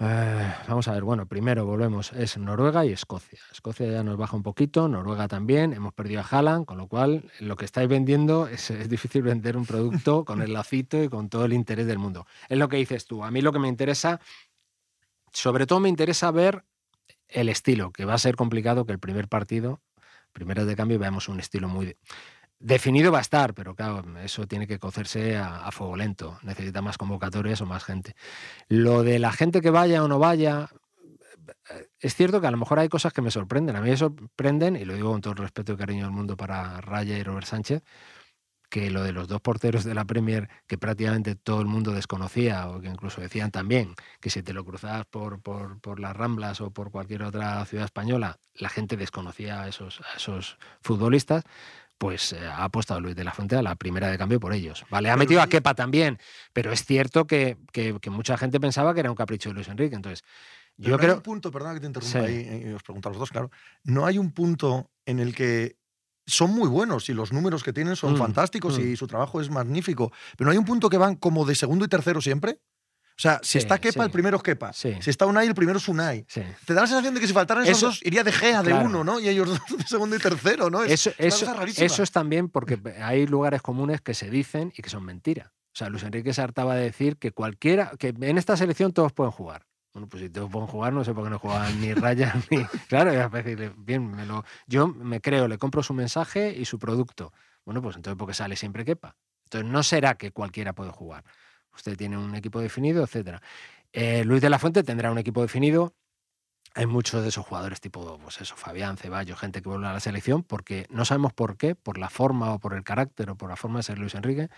Eh, 0.00 0.54
vamos 0.66 0.88
a 0.88 0.92
ver, 0.94 1.04
bueno, 1.04 1.26
primero 1.26 1.64
volvemos, 1.64 2.12
es 2.14 2.36
Noruega 2.38 2.84
y 2.84 2.90
Escocia. 2.92 3.38
Escocia 3.52 3.86
ya 3.86 4.02
nos 4.02 4.16
baja 4.16 4.34
un 4.34 4.42
poquito, 4.42 4.88
Noruega 4.88 5.28
también, 5.28 5.72
hemos 5.74 5.92
perdido 5.92 6.22
a 6.22 6.24
Haaland, 6.28 6.64
con 6.64 6.78
lo 6.78 6.88
cual 6.88 7.30
lo 7.38 7.54
que 7.56 7.64
estáis 7.66 7.88
vendiendo 7.88 8.48
es, 8.48 8.70
es 8.70 8.88
difícil 8.88 9.22
vender 9.22 9.56
un 9.56 9.66
producto 9.66 10.24
con 10.24 10.42
el 10.42 10.52
lacito 10.54 11.00
y 11.00 11.08
con 11.08 11.28
todo 11.28 11.44
el 11.44 11.52
interés 11.52 11.86
del 11.86 11.98
mundo. 11.98 12.26
Es 12.48 12.58
lo 12.58 12.68
que 12.68 12.78
dices 12.78 13.06
tú, 13.06 13.22
a 13.22 13.30
mí 13.30 13.42
lo 13.42 13.52
que 13.52 13.60
me 13.60 13.68
interesa, 13.68 14.18
sobre 15.32 15.66
todo 15.66 15.78
me 15.78 15.88
interesa 15.88 16.30
ver 16.32 16.64
el 17.32 17.48
estilo, 17.48 17.92
que 17.92 18.04
va 18.04 18.14
a 18.14 18.18
ser 18.18 18.36
complicado 18.36 18.86
que 18.86 18.92
el 18.92 18.98
primer 18.98 19.28
partido, 19.28 19.80
primeras 20.32 20.66
de 20.66 20.76
cambio, 20.76 20.98
veamos 20.98 21.28
un 21.28 21.40
estilo 21.40 21.68
muy... 21.68 21.96
Definido 22.58 23.10
va 23.10 23.18
a 23.18 23.22
estar, 23.22 23.54
pero 23.54 23.74
claro, 23.74 24.04
eso 24.20 24.46
tiene 24.46 24.68
que 24.68 24.78
cocerse 24.78 25.36
a, 25.36 25.66
a 25.66 25.72
fuego 25.72 25.96
lento. 25.96 26.38
Necesita 26.42 26.80
más 26.80 26.96
convocatorias 26.96 27.60
o 27.60 27.66
más 27.66 27.82
gente. 27.82 28.14
Lo 28.68 29.02
de 29.02 29.18
la 29.18 29.32
gente 29.32 29.60
que 29.60 29.70
vaya 29.70 30.04
o 30.04 30.06
no 30.06 30.20
vaya, 30.20 30.68
eh, 31.70 31.88
es 31.98 32.14
cierto 32.14 32.40
que 32.40 32.46
a 32.46 32.50
lo 32.52 32.56
mejor 32.56 32.78
hay 32.78 32.88
cosas 32.88 33.12
que 33.12 33.20
me 33.20 33.30
sorprenden. 33.30 33.74
A 33.76 33.80
mí 33.80 33.90
me 33.90 33.96
sorprenden, 33.96 34.76
y 34.76 34.84
lo 34.84 34.94
digo 34.94 35.10
con 35.10 35.20
todo 35.20 35.32
el 35.32 35.38
respeto 35.38 35.72
y 35.72 35.76
cariño 35.76 36.04
del 36.04 36.12
mundo 36.12 36.36
para 36.36 36.80
Raya 36.80 37.18
y 37.18 37.22
Robert 37.22 37.46
Sánchez, 37.46 37.82
que 38.72 38.90
lo 38.90 39.02
de 39.02 39.12
los 39.12 39.28
dos 39.28 39.42
porteros 39.42 39.84
de 39.84 39.92
la 39.94 40.06
Premier 40.06 40.48
que 40.66 40.78
prácticamente 40.78 41.34
todo 41.34 41.60
el 41.60 41.66
mundo 41.66 41.92
desconocía 41.92 42.70
o 42.70 42.80
que 42.80 42.88
incluso 42.88 43.20
decían 43.20 43.50
también 43.50 43.94
que 44.18 44.30
si 44.30 44.42
te 44.42 44.54
lo 44.54 44.64
cruzabas 44.64 45.04
por, 45.04 45.42
por, 45.42 45.78
por 45.82 46.00
las 46.00 46.16
Ramblas 46.16 46.62
o 46.62 46.70
por 46.70 46.90
cualquier 46.90 47.22
otra 47.22 47.62
ciudad 47.66 47.84
española, 47.84 48.38
la 48.54 48.70
gente 48.70 48.96
desconocía 48.96 49.60
a 49.60 49.68
esos, 49.68 50.00
a 50.00 50.16
esos 50.16 50.56
futbolistas, 50.80 51.44
pues 51.98 52.32
eh, 52.32 52.46
ha 52.46 52.64
apostado 52.64 52.98
Luis 53.02 53.14
de 53.14 53.24
la 53.24 53.32
Fuente 53.32 53.56
a 53.56 53.62
la 53.62 53.74
primera 53.74 54.08
de 54.08 54.16
cambio 54.16 54.40
por 54.40 54.54
ellos. 54.54 54.86
Vale, 54.88 55.10
ha 55.10 55.18
metido 55.18 55.42
a 55.42 55.48
Kepa 55.48 55.74
también, 55.74 56.18
pero 56.54 56.72
es 56.72 56.82
cierto 56.86 57.26
que, 57.26 57.58
que- 57.72 57.98
que 58.00 58.08
mucha 58.08 58.38
gente 58.38 58.58
pensaba 58.58 58.94
que 58.94 59.00
era 59.00 59.10
un 59.10 59.16
capricho 59.16 59.50
de 59.50 59.54
Luis 59.56 59.68
Enrique. 59.68 59.94
Entonces, 59.96 60.24
Pero 60.78 60.88
yo 60.88 60.88
no 60.88 60.94
hay 60.96 61.04
creo... 61.04 61.14
un 61.16 61.22
punto, 61.22 61.50
perdona 61.52 61.74
que 61.74 61.80
te 61.80 61.86
interrumpa 61.88 62.20
Sí. 62.20 62.24
ahí, 62.24 62.64
y 62.68 62.72
os 62.72 62.82
pregunto 62.82 63.10
a 63.10 63.12
los 63.12 63.18
dos, 63.18 63.30
claro. 63.30 63.50
No 63.84 64.06
hay 64.06 64.16
un 64.16 64.32
punto 64.32 64.90
en 65.04 65.18
el 65.20 65.34
que 65.34 65.76
son 66.26 66.50
muy 66.52 66.68
buenos 66.68 67.08
y 67.08 67.14
los 67.14 67.32
números 67.32 67.62
que 67.64 67.72
tienen 67.72 67.96
son 67.96 68.14
Mm, 68.14 68.18
fantásticos 68.18 68.78
mm. 68.78 68.92
y 68.92 68.96
su 68.96 69.06
trabajo 69.06 69.40
es 69.40 69.50
magnífico. 69.50 70.12
Pero 70.36 70.46
no 70.46 70.52
hay 70.52 70.58
un 70.58 70.64
punto 70.64 70.88
que 70.88 70.96
van 70.96 71.16
como 71.16 71.44
de 71.44 71.54
segundo 71.54 71.84
y 71.84 71.88
tercero 71.88 72.20
siempre. 72.20 72.60
O 73.14 73.20
sea, 73.22 73.38
si 73.42 73.52
Sí, 73.52 73.58
está 73.58 73.78
Kepa, 73.78 74.02
sí. 74.04 74.06
el 74.06 74.10
primero 74.10 74.38
es 74.38 74.42
Kepa. 74.42 74.72
Sí. 74.72 74.94
Si 75.00 75.10
está 75.10 75.26
Unai, 75.26 75.46
el 75.46 75.54
primero 75.54 75.78
es 75.78 75.86
Unai. 75.86 76.24
Te 76.64 76.72
da 76.74 76.80
la 76.80 76.86
sensación 76.86 77.12
de 77.14 77.20
que 77.20 77.26
si 77.26 77.32
faltaran 77.34 77.62
esos 77.64 77.76
Eso- 77.76 77.86
dos, 77.88 78.00
iría 78.04 78.24
de 78.24 78.32
Gea 78.32 78.62
de 78.62 78.70
claro. 78.70 78.86
uno, 78.86 79.04
¿no? 79.04 79.20
Y 79.20 79.28
ellos 79.28 79.48
dos 79.48 79.78
de 79.78 79.84
segundo 79.84 80.16
y 80.16 80.18
tercero, 80.18 80.70
¿no? 80.70 80.82
Es, 80.82 80.92
Eso, 80.92 81.10
eso, 81.18 81.40
cosa 81.46 81.54
rarísima. 81.58 81.86
eso 81.86 82.02
es 82.02 82.10
también 82.10 82.48
porque 82.48 82.80
hay 83.02 83.26
lugares 83.26 83.60
comunes 83.60 84.00
que 84.00 84.14
se 84.14 84.30
dicen 84.30 84.72
y 84.76 84.82
que 84.82 84.88
son 84.88 85.04
mentiras. 85.04 85.48
O 85.48 85.76
sea, 85.76 85.88
Luis 85.90 86.02
Enrique 86.04 86.32
se 86.32 86.40
hartaba 86.42 86.74
de 86.74 86.82
decir 86.84 87.16
que 87.18 87.32
cualquiera, 87.32 87.92
que 87.98 88.08
en 88.18 88.38
esta 88.38 88.56
selección 88.56 88.92
todos 88.92 89.12
pueden 89.12 89.30
jugar. 89.32 89.66
Bueno, 89.92 90.08
pues 90.08 90.22
si 90.22 90.30
todos 90.30 90.50
pueden 90.50 90.68
jugar, 90.68 90.92
no 90.92 91.04
sé 91.04 91.12
por 91.12 91.24
qué 91.24 91.30
no 91.30 91.38
juegan 91.38 91.80
ni 91.80 91.92
Raya 91.92 92.34
ni. 92.50 92.64
Claro, 92.88 93.10
es 93.10 93.30
decir, 93.30 93.72
bien, 93.76 94.16
yo 94.66 94.88
me 94.88 95.20
creo, 95.20 95.48
le 95.48 95.58
compro 95.58 95.82
su 95.82 95.92
mensaje 95.92 96.54
y 96.56 96.64
su 96.64 96.78
producto. 96.78 97.32
Bueno, 97.64 97.82
pues 97.82 97.96
entonces 97.96 98.18
porque 98.18 98.34
sale 98.34 98.56
siempre 98.56 98.84
quepa. 98.84 99.16
Entonces 99.44 99.70
no 99.70 99.82
será 99.82 100.14
que 100.14 100.32
cualquiera 100.32 100.72
puede 100.72 100.90
jugar. 100.92 101.24
Usted 101.74 101.96
tiene 101.96 102.16
un 102.16 102.34
equipo 102.34 102.60
definido, 102.60 103.04
etcétera. 103.04 103.42
Eh, 103.92 104.24
Luis 104.24 104.40
de 104.40 104.48
la 104.50 104.58
Fuente 104.58 104.82
tendrá 104.82 105.10
un 105.10 105.18
equipo 105.18 105.42
definido. 105.42 105.94
Hay 106.74 106.86
muchos 106.86 107.22
de 107.22 107.28
esos 107.28 107.44
jugadores 107.44 107.82
tipo, 107.82 108.18
pues 108.22 108.40
eso, 108.40 108.56
Fabián, 108.56 108.96
Ceballos, 108.96 109.38
gente 109.38 109.60
que 109.60 109.68
vuelve 109.68 109.86
a 109.88 109.92
la 109.92 110.00
selección, 110.00 110.42
porque 110.42 110.86
no 110.88 111.04
sabemos 111.04 111.34
por 111.34 111.58
qué, 111.58 111.74
por 111.74 111.98
la 111.98 112.08
forma 112.08 112.54
o 112.54 112.58
por 112.60 112.72
el 112.72 112.82
carácter 112.82 113.28
o 113.28 113.36
por 113.36 113.50
la 113.50 113.56
forma 113.56 113.80
de 113.80 113.82
ser 113.82 113.98
Luis 113.98 114.14
Enrique, 114.14 114.48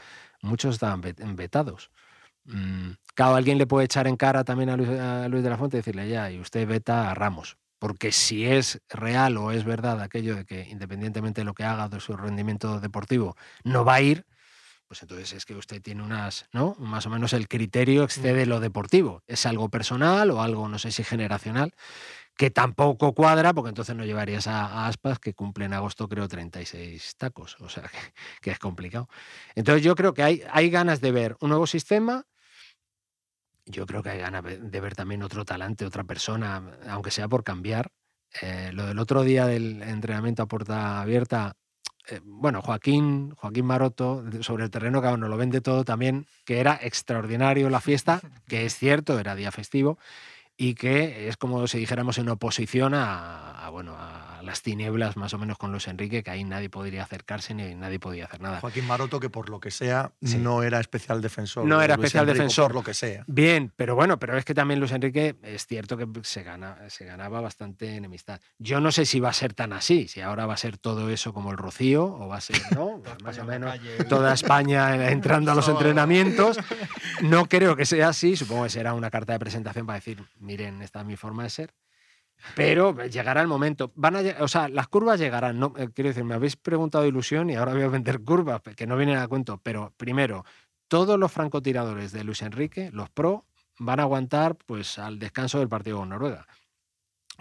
muchos 0.41 0.75
estaban 0.77 1.03
vet- 1.03 1.35
vetados. 1.35 1.91
Mm, 2.45 2.93
Claro, 3.15 3.37
alguien 3.37 3.59
le 3.59 3.67
puede 3.67 3.85
echar 3.87 4.07
en 4.09 4.17
cara 4.17 4.43
también 4.45 4.71
a 4.71 4.77
Luis, 4.77 4.89
a 4.91 5.29
Luis 5.29 5.43
de 5.45 5.51
la 5.51 5.57
Fuente 5.57 5.77
y 5.77 5.81
decirle, 5.81 6.09
ya, 6.09 6.31
y 6.33 6.41
usted 6.41 6.67
veta 6.67 7.11
a 7.11 7.15
Ramos. 7.15 7.57
Porque 7.79 8.11
si 8.13 8.45
es 8.47 8.81
real 8.89 9.37
o 9.37 9.53
es 9.53 9.65
verdad 9.65 10.01
aquello 10.01 10.35
de 10.37 10.45
que 10.45 10.69
independientemente 10.69 11.43
de 11.43 11.45
lo 11.45 11.55
que 11.55 11.65
haga 11.65 11.89
de 11.89 12.01
su 12.01 12.17
rendimiento 12.17 12.81
deportivo, 12.81 13.37
no 13.63 13.85
va 13.85 13.95
a 13.95 14.01
ir, 14.01 14.27
pues 14.89 15.03
entonces 15.03 15.33
es 15.35 15.47
que 15.47 15.55
usted 15.57 15.83
tiene 15.83 16.03
unas, 16.03 16.47
¿no? 16.53 16.77
Más 16.79 17.07
o 17.07 17.11
menos 17.11 17.33
el 17.35 17.49
criterio 17.49 18.05
excede 18.05 18.47
lo 18.47 18.61
deportivo. 18.61 19.23
Es 19.27 19.47
algo 19.47 19.71
personal 19.71 20.31
o 20.33 20.43
algo, 20.43 20.69
no 20.69 20.79
sé 20.79 20.93
si 20.93 21.05
generacional, 21.05 21.75
que 22.37 22.51
tampoco 22.51 23.15
cuadra, 23.15 23.55
porque 23.55 23.71
entonces 23.71 23.97
no 23.97 24.05
llevarías 24.05 24.47
a, 24.47 24.67
a 24.67 24.89
Aspas, 24.89 25.19
que 25.19 25.35
cumple 25.35 25.67
en 25.67 25.75
agosto, 25.75 26.09
creo, 26.09 26.29
36 26.29 27.17
tacos. 27.17 27.57
O 27.61 27.69
sea, 27.69 27.85
que, 27.85 27.99
que 28.43 28.51
es 28.53 28.59
complicado. 28.59 29.09
Entonces 29.55 29.83
yo 29.85 29.95
creo 29.95 30.15
que 30.15 30.23
hay, 30.23 30.43
hay 30.53 30.71
ganas 30.71 31.01
de 31.01 31.13
ver 31.13 31.37
un 31.41 31.51
nuevo 31.51 31.67
sistema. 31.67 32.25
Yo 33.67 33.87
creo 33.87 34.03
que 34.03 34.11
hay 34.11 34.19
ganas 34.19 34.43
de 34.45 34.81
ver 34.81 34.95
también 34.95 35.23
otro 35.23 35.45
talante, 35.45 35.87
otra 35.87 36.05
persona, 36.05 36.79
aunque 36.89 37.11
sea 37.11 37.29
por 37.29 37.45
cambiar. 37.45 37.91
Eh, 38.43 38.71
lo 38.73 38.87
del 38.87 38.99
otro 38.99 39.23
día 39.23 39.47
del 39.47 39.83
entrenamiento 39.83 40.43
a 40.43 40.49
puerta 40.49 41.01
abierta, 41.01 41.57
eh, 42.09 42.21
bueno, 42.25 42.61
Joaquín, 42.61 43.31
Joaquín 43.37 43.65
Maroto, 43.65 44.25
sobre 44.41 44.65
el 44.65 44.71
terreno, 44.71 45.01
que 45.01 45.17
nos 45.17 45.31
lo 45.31 45.37
vende 45.37 45.61
todo 45.61 45.85
también, 45.85 46.27
que 46.45 46.61
era 46.61 46.79
extraordinario 46.83 47.71
la 47.71 47.81
fiesta, 47.81 48.21
que 48.47 48.67
es 48.67 48.77
cierto, 48.77 49.19
era 49.19 49.35
día 49.35 49.53
festivo, 49.53 49.99
y 50.57 50.75
que 50.75 51.29
es 51.29 51.37
como 51.37 51.67
si 51.67 51.79
dijéramos 51.79 52.19
en 52.19 52.29
oposición 52.29 52.93
bueno, 53.71 53.97
a 53.97 54.24
las 54.45 54.63
tinieblas 54.63 55.17
más 55.17 55.35
o 55.35 55.39
menos 55.39 55.59
con 55.59 55.71
Luis 55.73 55.89
Enrique, 55.89 56.23
que 56.23 56.31
ahí 56.31 56.45
nadie 56.45 56.71
podría 56.71 57.03
acercarse 57.03 57.55
ni 57.55 57.75
nadie 57.75 57.99
podía 57.99 58.27
hacer 58.27 58.41
nada. 58.41 58.61
Joaquín 58.61 58.87
Maroto, 58.87 59.19
que 59.21 59.31
por 59.31 59.49
lo 59.49 59.61
que 59.61 59.71
sea, 59.71 60.13
Sí. 60.23 60.39
no 60.39 60.63
era 60.63 60.81
especial 60.81 61.21
defensor. 61.23 61.65
No 61.67 61.81
era 61.83 61.97
Luis 61.97 62.07
especial 62.07 62.25
Enrique, 62.25 62.39
defensor. 62.39 62.67
Por 62.67 62.75
lo 62.75 62.83
que 62.85 62.95
sea. 62.95 63.25
Bien, 63.27 63.73
pero 63.77 63.95
bueno, 63.95 64.19
pero 64.19 64.37
es 64.37 64.45
que 64.45 64.55
también 64.55 64.81
Luis 64.81 64.93
Enrique 64.93 65.37
es 65.43 65.67
cierto 65.67 65.97
que 65.97 66.07
se, 66.23 66.43
gana, 66.43 66.79
se 66.89 67.05
ganaba 67.05 67.41
bastante 67.41 67.97
enemistad. 67.97 68.41
Yo 68.59 68.81
no 68.81 68.93
sé 68.93 69.07
si 69.07 69.21
va 69.21 69.31
a 69.31 69.33
ser 69.33 69.55
tan 69.55 69.73
así, 69.73 70.09
si 70.09 70.21
ahora 70.21 70.47
va 70.47 70.55
a 70.55 70.59
ser 70.59 70.79
todo 70.79 71.11
eso 71.11 71.33
como 71.33 71.51
el 71.51 71.57
Rocío, 71.57 72.05
o 72.05 72.29
va 72.29 72.37
a 72.37 72.41
ser, 72.41 72.61
¿no? 72.75 73.03
Más 73.25 73.39
o 73.39 73.45
menos 73.45 73.75
toda 74.09 74.33
España 74.35 75.09
entrando 75.11 75.53
a 75.53 75.55
los 75.55 75.69
entrenamientos. 75.69 76.59
No 77.23 77.47
creo 77.47 77.77
que 77.77 77.87
sea 77.87 78.09
así, 78.09 78.37
supongo 78.37 78.65
que 78.65 78.71
será 78.71 78.93
una 78.93 79.09
carta 79.09 79.33
de 79.33 79.39
presentación 79.39 79.87
para 79.87 79.99
decir, 79.99 80.23
miren, 80.41 80.83
esta 80.83 81.01
es 81.01 81.07
mi 81.07 81.17
forma 81.17 81.45
de 81.45 81.51
ser. 81.51 81.73
Pero 82.55 83.05
llegará 83.07 83.41
el 83.41 83.49
momento. 83.49 83.93
Van 83.95 84.17
a, 84.17 84.21
o 84.41 84.49
sea, 84.49 84.69
las 84.69 84.89
curvas 84.89 85.19
llegarán. 85.19 85.59
No, 85.59 85.73
eh, 85.77 85.89
quiero 85.95 86.09
decir, 86.09 86.25
me 86.25 86.35
habéis 86.35 86.57
preguntado 86.57 87.07
ilusión 87.07 87.51
y 87.51 87.57
ahora 87.57 87.73
voy 87.73 87.83
a 87.83 87.89
vender 87.89 88.21
curvas, 88.23 88.61
que 88.77 88.87
no 88.87 88.97
vienen 88.97 89.19
a 89.19 89.29
cuento. 89.29 89.61
Pero 89.63 89.93
primero, 89.97 90.45
todos 90.89 91.19
los 91.19 91.33
francotiradores 91.33 92.13
de 92.13 92.25
Luis 92.25 92.43
Enrique, 92.43 92.91
los 92.93 93.11
pro, 93.11 93.47
van 93.79 94.01
a 94.01 94.05
aguantar 94.05 94.57
pues 94.57 94.99
al 94.99 95.19
descanso 95.19 95.59
del 95.59 95.69
partido 95.69 95.99
con 95.99 96.11
Noruega. 96.11 96.47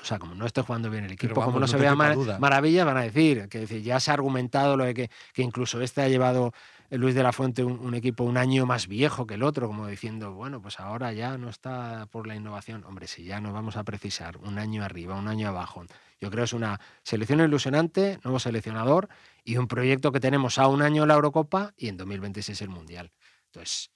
O 0.02 0.06
sea, 0.06 0.18
como 0.18 0.34
no 0.34 0.46
esté 0.46 0.62
jugando 0.62 0.90
bien 0.90 1.06
el 1.06 1.12
equipo, 1.12 1.36
vamos, 1.36 1.46
como 1.46 1.60
no 1.60 1.66
no, 1.66 1.68
se 1.68 1.78
vea 1.78 1.96
maravilla, 1.96 2.84
van 2.84 2.98
a 2.98 3.02
decir 3.02 3.48
que 3.48 3.60
decir, 3.60 3.84
ya 3.84 4.00
se 4.00 4.10
ha 4.10 4.16
argumentado 4.16 4.76
lo 4.76 4.86
de 4.86 4.94
que, 4.96 5.12
que 5.34 5.44
incluso 5.44 5.82
este 5.82 6.02
ha 6.02 6.08
llevado 6.08 6.48
eh, 6.48 6.52
Luis 6.98 7.16
de 7.16 7.24
la 7.24 7.32
Fuente 7.32 7.64
un, 7.64 7.96
equipo 7.96 8.24
un 8.24 8.38
año 8.38 8.68
más 8.68 8.88
viejo 8.88 9.26
que 9.26 9.34
el 9.34 9.44
otro, 9.44 9.68
como 9.68 9.88
diciendo, 9.88 10.34
bueno, 10.34 10.62
pues 10.62 10.80
ahora 10.80 11.12
ya 11.12 11.38
no 11.40 11.50
está 11.50 12.06
por 12.12 12.28
la 12.28 12.36
innovación. 12.36 12.84
Hombre, 12.84 13.08
si 13.08 13.24
ya 13.24 13.42
nos 13.42 13.52
vamos 13.52 13.78
a 13.78 13.84
precisar 13.84 14.38
un 14.38 14.60
año 14.60 14.84
arriba, 14.84 15.16
un 15.16 15.28
año 15.28 15.50
abajo. 15.50 15.84
Yo 16.22 16.30
creo 16.30 16.44
que 16.44 16.46
es 16.46 16.54
una 16.54 16.80
selección 17.02 17.40
ilusionante, 17.40 18.20
nuevo 18.24 18.40
seleccionador 18.40 19.10
y 19.44 19.58
un 19.58 19.68
proyecto 19.68 20.12
que 20.12 20.20
tenemos 20.20 20.60
a 20.60 20.68
un 20.68 20.84
año 20.84 21.06
la 21.06 21.16
Eurocopa 21.16 21.74
y 21.78 21.88
en 21.88 21.98
2026 21.98 22.62
el 22.62 22.70
Mundial. 22.70 23.12
Entonces, 23.48 23.92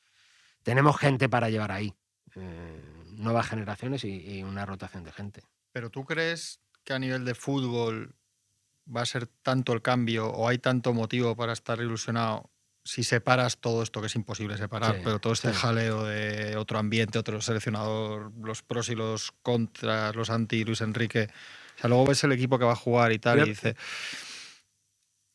tenemos 0.63 0.97
gente 0.97 1.29
para 1.29 1.49
llevar 1.49 1.71
ahí. 1.71 1.93
eh, 2.35 2.83
nuevas 3.11 3.47
generaciones 3.47 4.03
y 4.03 4.43
una 4.43 4.63
rotación 4.65 5.03
de 5.03 5.11
gente. 5.11 5.41
Pero 5.71 5.89
tú 5.89 6.05
crees 6.05 6.59
que 6.83 6.93
a 6.93 6.99
nivel 6.99 7.25
de 7.25 7.33
fútbol 7.33 8.15
va 8.95 9.01
a 9.01 9.05
ser 9.05 9.27
tanto 9.27 9.73
el 9.73 9.81
cambio 9.81 10.27
o 10.27 10.47
hay 10.47 10.59
tanto 10.59 10.93
motivo 10.93 11.35
para 11.35 11.53
estar 11.53 11.79
ilusionado 11.79 12.51
si 12.87 13.03
separas 13.03 13.57
todo 13.57 13.83
esto, 13.83 13.99
que 14.01 14.07
es 14.07 14.15
imposible 14.15 14.57
separar, 14.57 14.95
Sí, 14.95 15.01
pero 15.03 15.19
todo 15.19 15.33
este 15.33 15.51
sí. 15.53 15.59
jaleo 15.59 16.03
de 16.05 16.55
otro 16.57 16.79
ambiente, 16.79 17.19
otro 17.19 17.41
seleccionador, 17.41 18.31
los 18.41 18.63
pros 18.63 18.89
y 18.89 18.95
los 18.95 19.31
contras, 19.43 20.15
los 20.15 20.29
anti 20.29 20.63
Luis 20.63 20.81
Enrique. 20.81 21.27
O 21.77 21.79
sea, 21.81 21.89
luego 21.89 22.05
ves 22.07 22.23
el 22.23 22.31
equipo 22.31 22.57
que 22.57 22.65
va 22.65 22.71
a 22.71 22.75
jugar 22.75 23.11
y 23.11 23.19
tal 23.19 23.37
Yep. 23.39 23.45
y 23.45 23.49
dice. 23.49 23.75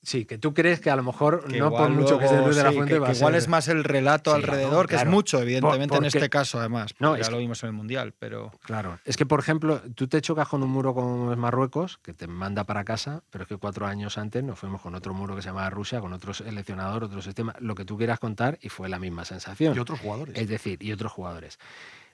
Sí, 0.05 0.25
que 0.25 0.37
tú 0.37 0.53
crees 0.53 0.81
que 0.81 0.91
a 0.91 0.97
lo 0.97 1.05
mejor 1.05 1.45
Que 1.47 1.59
no 1.61 1.71
por 1.71 1.89
mucho 1.91 2.19
que 2.19 2.27
sea 2.27 2.41
Luis 2.43 2.57
de 2.57 2.65
la 2.65 2.71
sí, 2.71 2.75
Fuente 2.77 2.95
que- 2.95 2.99
va 2.99 3.07
que 3.07 3.13
a 3.13 3.15
igual 3.15 3.35
ser- 3.35 3.43
es 3.43 3.49
más 3.49 3.69
el 3.69 3.85
relato 3.85 4.31
Sí, 4.33 4.37
alrededor, 4.37 4.89
que 4.89 4.97
es 4.97 5.07
mucho, 5.07 5.41
evidentemente, 5.41 5.97
en 5.97 6.05
este 6.05 6.29
caso, 6.29 6.59
además. 6.59 6.93
No, 6.99 7.11
porque 7.11 7.21
es 7.21 7.27
ya 7.29 7.31
lo 7.31 7.37
que- 7.37 7.43
vimos 7.43 7.63
en 7.63 7.69
el 7.69 7.73
Mundial, 7.75 8.13
pero. 8.19 8.51
Claro, 8.65 8.99
es 9.05 9.17
que 9.17 9.27
por 9.27 9.39
ejemplo, 9.39 9.81
tú 9.95 10.09
te 10.09 10.21
chocas 10.21 10.49
con 10.49 10.63
un 10.65 10.71
muro 10.71 10.93
como 10.93 11.31
es 11.31 11.39
Marruecos, 11.39 11.99
que 11.99 12.13
te 12.15 12.27
manda 12.27 12.65
para 12.65 12.83
casa, 12.85 13.23
pero 13.31 13.43
es 13.45 13.49
que 13.49 13.57
cuatro 13.59 13.87
años 13.87 14.19
antes 14.19 14.43
nos 14.43 14.59
fuimos 14.59 14.81
con 14.81 14.97
otro 14.97 15.15
muro 15.15 15.37
que 15.37 15.43
se 15.43 15.49
llamaba 15.51 15.71
Rusia, 15.71 16.01
con 16.01 16.13
otro 16.13 16.35
seleccionador, 16.35 17.05
otro 17.05 17.23
sistema, 17.23 17.55
lo 17.61 17.77
que 17.77 17.85
tú 17.85 17.97
quieras 17.97 18.19
contar, 18.19 18.59
y 18.61 18.71
fue 18.71 18.89
la 18.89 18.99
misma 18.99 19.25
sensación. 19.25 19.77
Y 19.77 19.79
otros 19.79 20.01
jugadores. 20.01 20.37
Es 20.37 20.49
decir, 20.49 20.83
y 20.83 20.91
otros 20.91 21.13
jugadores. 21.13 21.59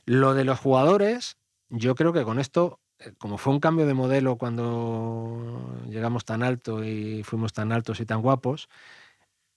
Lo 0.05 0.35
de 0.35 0.45
los 0.45 0.59
jugadores, 0.59 1.39
yo 1.71 1.95
creo 1.95 2.13
que 2.13 2.23
con 2.25 2.39
esto, 2.39 2.81
como 3.19 3.39
fue 3.39 3.53
un 3.53 3.61
cambio 3.61 3.87
de 3.87 3.95
modelo 3.95 4.37
cuando 4.37 5.83
llegamos 5.89 6.25
tan 6.25 6.43
alto 6.43 6.85
y 6.85 7.23
fuimos 7.23 7.53
tan 7.53 7.73
altos 7.73 8.01
y 8.01 8.07
tan 8.07 8.21
guapos, 8.21 8.69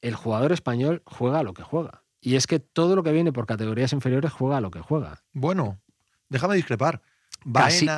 el 0.02 0.16
jugador 0.16 0.52
español 0.52 1.02
juega 1.06 1.40
a 1.40 1.44
lo 1.44 1.54
que 1.54 1.64
juega. 1.64 2.04
Y 2.20 2.36
es 2.36 2.46
que 2.46 2.60
todo 2.60 2.96
lo 2.96 3.04
que 3.04 3.12
viene 3.12 3.34
por 3.34 3.48
categorías 3.48 3.94
inferiores 3.94 4.32
juega 4.32 4.58
a 4.58 4.62
lo 4.62 4.70
que 4.70 4.80
juega. 4.80 5.24
Bueno, 5.34 5.80
déjame 6.30 6.56
discrepar. 6.56 7.02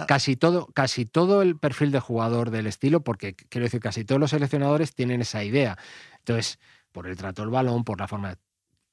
Casi, 0.07 0.37
todo, 0.37 0.67
casi 0.67 1.05
todo 1.05 1.41
el 1.41 1.57
perfil 1.57 1.91
de 1.91 1.99
jugador 1.99 2.49
del 2.49 2.65
estilo, 2.65 3.03
porque 3.03 3.35
quiero 3.35 3.65
decir, 3.65 3.81
casi 3.81 4.05
todos 4.05 4.21
los 4.21 4.29
seleccionadores 4.29 4.95
tienen 4.95 5.19
esa 5.19 5.43
idea. 5.43 5.77
Entonces, 6.19 6.59
por 6.93 7.07
el 7.07 7.17
trato 7.17 7.41
del 7.41 7.51
balón, 7.51 7.83
por 7.83 7.99
la 7.99 8.07
forma. 8.07 8.37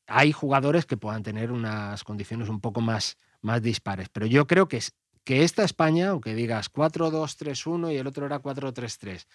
Hay 0.09 0.33
jugadores 0.33 0.87
que 0.87 0.97
puedan 0.97 1.23
tener 1.23 1.52
unas 1.52 2.02
condiciones 2.02 2.49
un 2.49 2.61
poco 2.61 2.80
más, 2.80 3.16
más 3.42 3.62
dispares, 3.62 4.09
pero 4.09 4.26
yo 4.26 4.49
creo 4.49 4.66
que, 4.66 4.78
es, 4.78 4.97
que 5.24 5.44
esta 5.44 5.64
España, 5.64 6.08
aunque 6.10 6.34
digas 6.34 6.68
4-2-3-1 6.70 7.92
y 7.92 7.96
el 7.96 8.06
otro 8.06 8.26
era 8.26 8.40
4-3-3, 8.40 9.26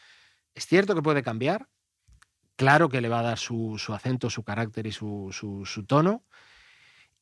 es 0.54 0.66
cierto 0.66 0.96
que 0.96 1.02
puede 1.02 1.24
cambiar, 1.24 1.68
claro 2.56 2.90
que 2.90 3.02
le 3.02 3.10
va 3.10 3.20
a 3.20 3.24
dar 3.24 3.38
su, 3.38 3.78
su 3.78 3.94
acento, 3.94 4.30
su 4.30 4.44
carácter 4.44 4.88
y 4.88 4.92
su, 4.92 5.30
su- 5.32 5.66
su 5.66 5.86
tono, 5.86 6.24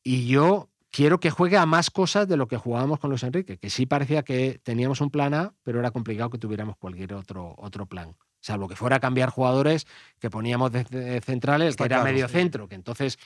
y 0.02 0.26
yo 0.26 0.70
quiero 0.90 1.18
que 1.18 1.30
juegue 1.30 1.56
a 1.56 1.66
más 1.66 1.90
cosas 1.90 2.28
de 2.28 2.36
lo 2.36 2.46
que 2.46 2.56
jugábamos 2.56 3.00
con 3.00 3.10
Luis 3.10 3.22
Enrique, 3.22 3.58
que 3.58 3.70
sí 3.70 3.86
parecía 3.86 4.22
que 4.22 4.60
teníamos 4.62 5.00
un 5.00 5.10
plan 5.10 5.34
A, 5.34 5.54
pero 5.62 5.80
era 5.80 5.90
complicado 5.90 6.30
que 6.30 6.38
tuviéramos 6.38 6.76
cualquier 6.76 7.14
otro, 7.14 7.54
otro 7.58 7.86
plan. 7.86 8.16
Salvo 8.40 8.68
que 8.68 8.76
fuera 8.76 8.96
a 8.96 9.00
cambiar 9.00 9.30
jugadores 9.30 9.86
que 10.20 10.30
poníamos 10.30 10.70
de, 10.70 10.84
de 10.84 11.20
centrales, 11.22 11.70
Está 11.70 11.84
que 11.84 11.86
era 11.86 11.96
claro, 12.02 12.12
medio 12.12 12.28
sí. 12.28 12.32
centro, 12.34 12.68
que 12.68 12.74
entonces 12.74 13.18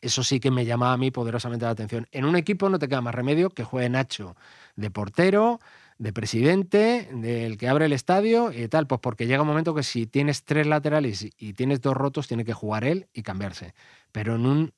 eso 0.00 0.22
sí 0.22 0.40
que 0.40 0.50
me 0.50 0.64
llamaba 0.64 0.92
a 0.92 0.96
mí 0.96 1.10
poderosamente 1.10 1.64
la 1.64 1.72
atención. 1.72 2.06
En 2.12 2.24
un 2.24 2.36
equipo 2.36 2.68
no 2.68 2.78
te 2.78 2.88
queda 2.88 3.00
más 3.00 3.14
remedio 3.14 3.50
que 3.50 3.64
juegue 3.64 3.88
Nacho 3.88 4.36
de 4.76 4.90
portero, 4.90 5.60
de 5.98 6.12
presidente, 6.12 7.08
del 7.12 7.58
que 7.58 7.68
abre 7.68 7.86
el 7.86 7.92
estadio 7.92 8.52
y 8.52 8.68
tal, 8.68 8.86
pues 8.86 9.00
porque 9.00 9.26
llega 9.26 9.42
un 9.42 9.48
momento 9.48 9.74
que 9.74 9.82
si 9.82 10.06
tienes 10.06 10.44
tres 10.44 10.66
laterales 10.66 11.28
y- 11.36 11.52
tienes 11.54 11.80
dos 11.80 11.96
rotos, 11.96 12.28
tiene 12.28 12.44
que 12.44 12.52
jugar 12.52 12.84
él 12.84 13.08
y 13.12 13.22
cambiarse. 13.22 13.74
Pero 14.12 14.36
en 14.36 14.46
un- 14.46 14.72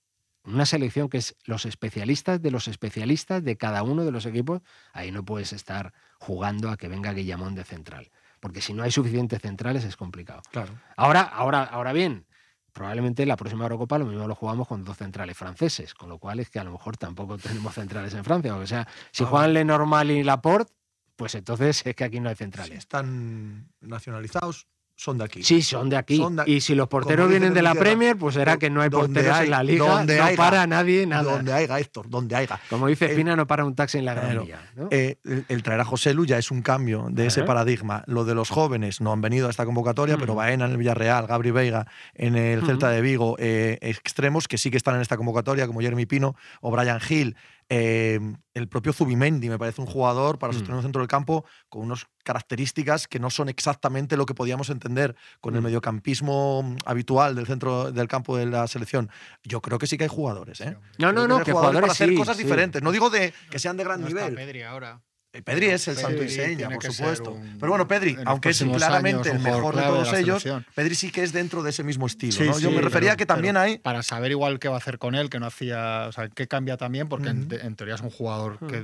una 0.44 0.64
selección 0.64 1.10
que 1.10 1.18
es 1.18 1.36
los 1.44 1.66
especialistas 1.66 2.40
de 2.40 2.50
los 2.50 2.66
especialistas 2.68 3.44
de 3.44 3.56
cada 3.58 3.82
uno 3.82 4.06
de 4.06 4.12
los 4.12 4.24
equipos, 4.24 4.62
ahí 4.94 5.10
no 5.12 5.22
puedes 5.22 5.52
estar 5.52 5.92
jugando 6.18 6.70
a 6.70 6.78
que 6.78 6.88
venga 6.88 7.12
Guillamón 7.12 7.54
de 7.54 7.64
central. 7.64 8.10
Porque 8.40 8.62
si 8.62 8.72
no 8.72 8.82
hay 8.82 8.90
suficientes 8.90 9.42
centrales 9.42 9.84
es 9.84 9.96
complicado. 9.96 10.40
Claro. 10.50 10.72
Ahora, 10.96 11.20
ahora, 11.20 11.62
ahora 11.64 11.92
bien, 11.92 12.24
probablemente 12.72 13.24
la 13.26 13.36
próxima 13.36 13.64
Eurocopa 13.64 13.98
lo 13.98 14.06
mismo 14.06 14.26
lo 14.26 14.34
jugamos 14.34 14.66
con 14.68 14.84
dos 14.84 14.96
centrales 14.96 15.36
franceses, 15.36 15.94
con 15.94 16.08
lo 16.08 16.18
cual 16.18 16.40
es 16.40 16.50
que 16.50 16.58
a 16.58 16.64
lo 16.64 16.72
mejor 16.72 16.96
tampoco 16.96 17.36
tenemos 17.38 17.74
centrales 17.74 18.14
en 18.14 18.24
Francia. 18.24 18.54
O 18.56 18.66
sea, 18.66 18.86
si 19.12 19.24
Ah, 19.24 19.26
juegan 19.26 19.52
Lenormand 19.54 20.10
y 20.10 20.22
Laporte, 20.22 20.72
pues 21.16 21.34
entonces 21.34 21.82
es 21.86 21.94
que 21.94 22.04
aquí 22.04 22.20
no 22.20 22.28
hay 22.28 22.34
Si 22.34 22.44
centrales. 22.44 22.78
están 22.78 23.70
nacionalizados, 23.80 24.66
son 25.00 25.16
de 25.16 25.24
aquí. 25.24 25.42
Sí, 25.42 25.62
son 25.62 25.88
de 25.88 25.96
aquí. 25.96 26.18
Son 26.18 26.36
de- 26.36 26.42
y 26.46 26.60
si 26.60 26.74
los 26.74 26.86
porteros 26.88 27.24
como 27.24 27.30
vienen 27.30 27.54
de 27.54 27.62
la 27.62 27.74
Premier, 27.74 28.16
pues 28.18 28.34
será 28.34 28.58
que 28.58 28.68
no 28.68 28.82
hay 28.82 28.90
porteros 28.90 29.34
hay- 29.34 29.46
en 29.46 29.50
la 29.50 29.62
liga, 29.62 29.86
donde 29.88 30.18
no 30.18 30.24
haya, 30.24 30.36
para 30.36 30.66
nadie 30.66 31.06
nada. 31.06 31.22
Donde 31.32 31.52
haya, 31.54 31.78
Héctor, 31.78 32.10
donde 32.10 32.36
haya. 32.36 32.60
Como 32.68 32.86
dice 32.86 33.06
Eh, 33.10 33.16
Pina, 33.16 33.34
no 33.34 33.46
para 33.46 33.64
un 33.64 33.74
taxi 33.74 33.96
en 33.96 34.04
la 34.04 34.12
Gran 34.12 34.26
claro. 34.26 34.44
Vía. 34.44 34.60
¿no? 34.76 34.88
Eh, 34.90 35.16
el, 35.24 35.46
el 35.48 35.62
traer 35.62 35.80
a 35.80 35.84
José 35.86 36.12
Lu 36.12 36.26
ya 36.26 36.36
es 36.36 36.50
un 36.50 36.60
cambio 36.60 37.06
de 37.10 37.26
ese 37.26 37.44
paradigma. 37.44 38.04
Lo 38.06 38.26
de 38.26 38.34
los 38.34 38.50
jóvenes 38.50 39.00
no 39.00 39.10
han 39.12 39.22
venido 39.22 39.46
a 39.46 39.50
esta 39.50 39.64
convocatoria, 39.64 40.16
pero 40.18 40.32
Ujú. 40.32 40.38
Baena 40.40 40.66
en 40.66 40.72
el 40.72 40.76
Villarreal, 40.76 41.26
Gabri 41.26 41.50
Veiga 41.50 41.86
en 42.14 42.36
el 42.36 42.64
Celta 42.66 42.90
de 42.90 43.00
Vigo, 43.00 43.36
eh, 43.38 43.78
extremos 43.80 44.48
que 44.48 44.58
sí 44.58 44.70
que 44.70 44.76
están 44.76 44.96
en 44.96 45.00
esta 45.00 45.16
convocatoria, 45.16 45.66
como 45.66 45.80
Jeremy 45.80 46.04
Pino 46.04 46.36
o 46.60 46.70
Brian 46.70 47.00
Hill. 47.08 47.36
Eh, 47.72 48.18
el 48.52 48.68
propio 48.68 48.92
Zubimendi 48.92 49.48
me 49.48 49.56
parece 49.58 49.80
un 49.80 49.86
jugador 49.86 50.40
para 50.40 50.50
Mm. 50.52 50.54
sostener 50.54 50.76
un 50.76 50.82
centro 50.82 51.00
del 51.00 51.08
campo 51.08 51.44
con 51.68 51.82
unas 51.82 52.04
características 52.24 53.06
que 53.06 53.20
no 53.20 53.30
son 53.30 53.48
exactamente 53.48 54.16
lo 54.16 54.26
que 54.26 54.34
podíamos 54.34 54.70
entender 54.70 55.14
con 55.40 55.54
el 55.54 55.60
Mm. 55.60 55.64
mediocampismo 55.64 56.62
mm, 56.64 56.76
habitual 56.84 57.36
del 57.36 57.46
centro 57.46 57.92
del 57.92 58.08
campo 58.08 58.36
de 58.36 58.46
la 58.46 58.66
selección. 58.66 59.08
Yo 59.44 59.60
creo 59.60 59.78
que 59.78 59.86
sí 59.86 59.96
que 59.96 60.04
hay 60.04 60.10
jugadores, 60.10 60.60
¿eh? 60.60 60.76
No, 60.98 61.12
no, 61.12 61.28
no, 61.28 61.38
que 61.38 61.52
para 61.52 61.68
jugadores 61.68 61.90
hacer 61.92 62.08
sí, 62.08 62.16
cosas 62.16 62.36
sí. 62.36 62.42
diferentes. 62.42 62.82
No 62.82 62.90
digo 62.90 63.08
de 63.08 63.32
que 63.50 63.58
sean 63.60 63.76
de 63.76 63.84
gran 63.84 64.00
No 64.00 64.08
está 64.08 64.20
nivel. 64.28 64.34
Pedri 64.34 64.62
ahora. 64.62 65.00
Eh, 65.32 65.42
Pedri 65.42 65.66
es 65.66 65.86
el 65.86 65.94
Pedri 65.94 66.28
santo 66.28 66.28
seña, 66.28 66.68
por 66.70 66.82
supuesto. 66.82 67.32
un- 67.32 67.56
Pero 67.60 67.70
bueno, 67.70 67.86
Pedri, 67.86 68.16
aunque 68.24 68.48
es 68.50 68.62
claramente 68.62 69.30
años 69.30 69.44
el 69.44 69.52
mejor 69.52 69.76
de 69.76 69.82
todos 69.82 70.12
ellos. 70.12 70.44
Pedri 70.74 70.94
sí 70.96 71.12
que 71.12 71.22
es 71.22 71.32
dentro 71.32 71.62
de 71.62 71.70
ese 71.70 71.84
mismo 71.84 72.06
estilo. 72.06 72.32
Sí, 72.32 72.44
¿no? 72.44 72.58
Yo 72.58 72.70
sí, 72.70 72.74
me 72.74 72.82
refería 72.82 73.10
pero- 73.10 73.12
a 73.14 73.16
que 73.16 73.26
también 73.26 73.56
hay. 73.56 73.78
Para 73.78 74.02
saber 74.02 74.32
igual 74.32 74.58
qué 74.58 74.68
va 74.68 74.74
a 74.74 74.78
hacer 74.78 74.98
con 74.98 75.14
él, 75.14 75.30
que 75.30 75.38
no 75.38 75.46
hacía. 75.46 76.06
O 76.08 76.12
sea, 76.12 76.28
qué 76.28 76.48
cambia 76.48 76.76
también, 76.76 77.08
porque 77.08 77.28
en 77.28 77.76
teoría 77.76 77.94
es 77.94 78.00
un 78.00 78.10
jugador 78.10 78.58
que 78.66 78.82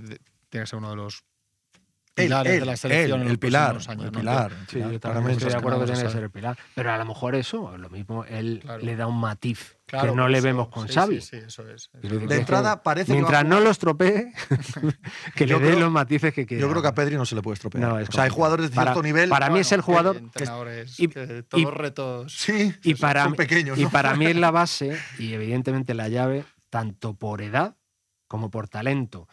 tiene 0.48 0.64
que 0.64 0.66
ser 0.66 0.78
uno 0.78 0.90
de 0.90 0.96
los 0.96 1.24
pilares 2.24 2.52
él, 2.54 2.60
de 2.60 2.66
la 2.66 2.76
selección 2.76 3.06
él, 3.06 3.14
en 3.14 3.22
el 3.22 3.28
los 3.34 3.38
pilar, 3.38 3.70
próximos 3.70 3.88
años, 3.92 4.04
el 4.06 4.12
¿no? 4.12 4.18
pilar. 4.18 4.52
Sí, 4.68 4.76
el 4.78 4.82
yo 4.82 4.88
pilar, 4.88 5.00
también 5.14 5.30
estoy 5.32 5.46
de 5.46 5.50
que 5.52 5.58
acuerdo 5.58 5.78
no 5.78 5.84
que 5.86 5.92
tiene 5.92 6.06
que 6.06 6.12
ser 6.12 6.22
el 6.24 6.30
pilar. 6.30 6.58
Pero 6.74 6.92
a 6.92 6.98
lo 6.98 7.04
mejor 7.04 7.34
eso, 7.34 7.76
lo 7.78 7.90
mismo, 7.90 8.24
él 8.24 8.60
Claro. 8.62 8.82
le 8.82 8.96
da 8.96 9.06
un 9.06 9.20
matiz 9.20 9.76
Claro, 9.86 10.10
que 10.10 10.16
no 10.16 10.22
por 10.24 10.30
le 10.30 10.38
eso- 10.38 10.46
vemos 10.46 10.68
con 10.68 10.88
sí, 10.88 10.94
Xavi. 10.94 11.20
Sí, 11.20 11.28
sí, 11.30 11.36
eso 11.46 11.68
es. 11.70 11.90
Decir 11.92 12.20
De 12.20 12.26
que- 12.26 12.34
entrada 12.34 12.82
parece 12.82 13.06
que 13.06 13.12
a 13.12 13.14
Mientras 13.16 13.44
no 13.44 13.50
jugar- 13.50 13.62
lo 13.64 13.70
estropee, 13.70 14.32
que 15.36 15.46
le 15.46 15.58
dé 15.60 15.76
los 15.76 15.90
matices 15.90 16.32
que 16.34 16.46
quiera. 16.46 16.60
Yo 16.60 16.70
creo 16.70 16.82
que 16.82 16.88
a 16.88 16.94
Pedri 16.94 17.16
no 17.16 17.24
se 17.26 17.34
le 17.34 17.42
puede 17.42 17.54
estropear. 17.54 17.84
No, 17.88 17.94
o 17.94 18.06
sea, 18.12 18.24
hay 18.24 18.30
jugadores 18.30 18.70
de 18.70 18.74
Para- 18.76 18.92
cierto 18.92 19.02
nivel. 19.02 19.28
para 19.28 19.50
mí 19.50 19.60
es 19.60 19.70
el 19.72 19.80
Bueno, 19.82 19.84
jugador 19.86 20.16
que- 20.16 20.22
entrenadores 20.24 20.98
y- 21.00 21.08
que 21.08 21.38
y- 21.38 21.42
todos 21.42 21.74
retos. 21.74 22.32
Sí, 22.36 22.74
y 22.82 22.94
para, 22.94 23.24
son 23.24 23.34
pequeños. 23.34 23.78
y 23.78 23.84
¿no? 23.84 23.90
para 23.90 24.14
mí 24.16 24.26
es 24.26 24.36
la 24.36 24.50
base 24.50 24.98
y 25.18 25.32
evidentemente 25.34 25.94
la 25.94 26.08
llave, 26.08 26.44
tanto 26.70 27.14
por 27.14 27.42
edad 27.42 27.76
como 28.26 28.50
por 28.50 28.68
talento. 28.68 29.28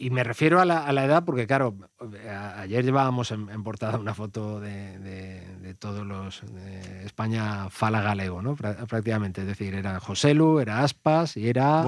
Y 0.00 0.10
me 0.10 0.22
refiero 0.22 0.60
a 0.60 0.64
la, 0.64 0.84
a 0.86 0.92
la 0.92 1.04
edad 1.04 1.24
porque, 1.24 1.48
claro, 1.48 1.76
ayer 2.56 2.84
llevábamos 2.84 3.32
en, 3.32 3.50
en 3.50 3.64
portada 3.64 3.98
una 3.98 4.14
foto 4.14 4.60
de, 4.60 4.96
de- 5.00 5.56
de 5.58 5.74
todos 5.74 6.06
los 6.06 6.42
de 6.54 7.04
España 7.04 7.68
fala 7.68 8.00
galego, 8.00 8.40
¿no? 8.40 8.54
Prá- 8.56 8.86
Prácticamente. 8.86 9.40
Es 9.40 9.46
decir, 9.48 9.74
era 9.74 9.98
José 9.98 10.34
Lu, 10.34 10.60
era 10.60 10.84
Aspas 10.84 11.36
y 11.36 11.48
era. 11.48 11.82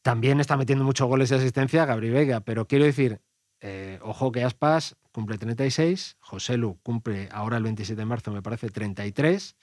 También 0.00 0.40
está 0.40 0.56
metiendo 0.56 0.84
muchos 0.84 1.06
goles 1.06 1.28
de 1.28 1.36
asistencia 1.36 1.84
Gabri 1.84 2.08
Vega, 2.10 2.40
pero 2.40 2.66
quiero 2.66 2.86
decir, 2.86 3.20
eh, 3.60 3.98
ojo 4.02 4.32
que 4.32 4.42
Aspas 4.42 4.96
cumple 5.12 5.36
36, 5.38 6.16
José 6.20 6.56
Lu 6.56 6.78
cumple 6.82 7.28
ahora 7.30 7.58
el 7.58 7.62
27 7.62 8.00
de 8.00 8.06
marzo, 8.06 8.30
me 8.32 8.40
parece 8.42 8.70
33, 8.70 9.56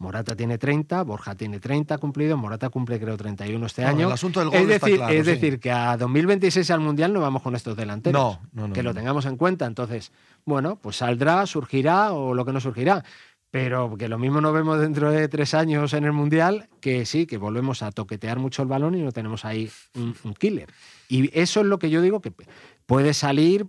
Morata 0.00 0.34
tiene 0.34 0.56
30, 0.56 1.02
Borja 1.02 1.34
tiene 1.34 1.60
30 1.60 1.98
cumplido, 1.98 2.34
Morata 2.38 2.70
cumple 2.70 2.98
creo 2.98 3.18
31 3.18 3.66
este 3.66 3.84
año. 3.84 4.06
el 4.06 4.14
asunto 4.14 4.40
del 4.40 4.48
gol 4.48 4.58
es 4.58 4.68
está 4.70 4.86
decir, 4.86 4.96
claro, 4.98 5.12
es 5.14 5.26
sí. 5.26 5.30
decir, 5.32 5.60
que 5.60 5.70
a 5.70 5.96
2026 5.98 6.70
al 6.70 6.80
Mundial 6.80 7.12
no 7.12 7.20
vamos 7.20 7.42
con 7.42 7.54
estos 7.54 7.76
delanteros. 7.76 8.18
No, 8.20 8.40
no, 8.52 8.68
no. 8.68 8.74
que 8.74 8.82
lo 8.82 8.94
tengamos 8.94 9.26
en 9.26 9.36
cuenta. 9.36 9.66
Entonces, 9.66 10.10
bueno, 10.46 10.76
pues 10.76 10.96
saldrá, 10.96 11.44
surgirá 11.44 12.12
o 12.14 12.32
lo 12.32 12.46
que 12.46 12.52
no 12.52 12.60
surgirá. 12.60 13.04
Pero 13.50 13.94
que 13.98 14.08
lo 14.08 14.18
mismo 14.18 14.40
nos 14.40 14.54
vemos 14.54 14.80
dentro 14.80 15.10
de 15.10 15.28
tres 15.28 15.52
años 15.52 15.92
en 15.92 16.04
el 16.04 16.12
Mundial, 16.12 16.70
que 16.80 17.04
sí, 17.04 17.26
que 17.26 17.36
volvemos 17.36 17.82
a 17.82 17.92
toquetear 17.92 18.38
mucho 18.38 18.62
el 18.62 18.68
balón 18.68 18.94
y 18.94 19.02
no 19.02 19.12
tenemos 19.12 19.44
ahí 19.44 19.70
un, 19.96 20.16
un 20.24 20.32
killer. 20.32 20.72
Y 21.08 21.30
eso 21.38 21.60
es 21.60 21.66
lo 21.66 21.78
que 21.78 21.90
yo 21.90 22.00
digo 22.00 22.22
que 22.22 22.32
puede 22.86 23.12
salir, 23.12 23.66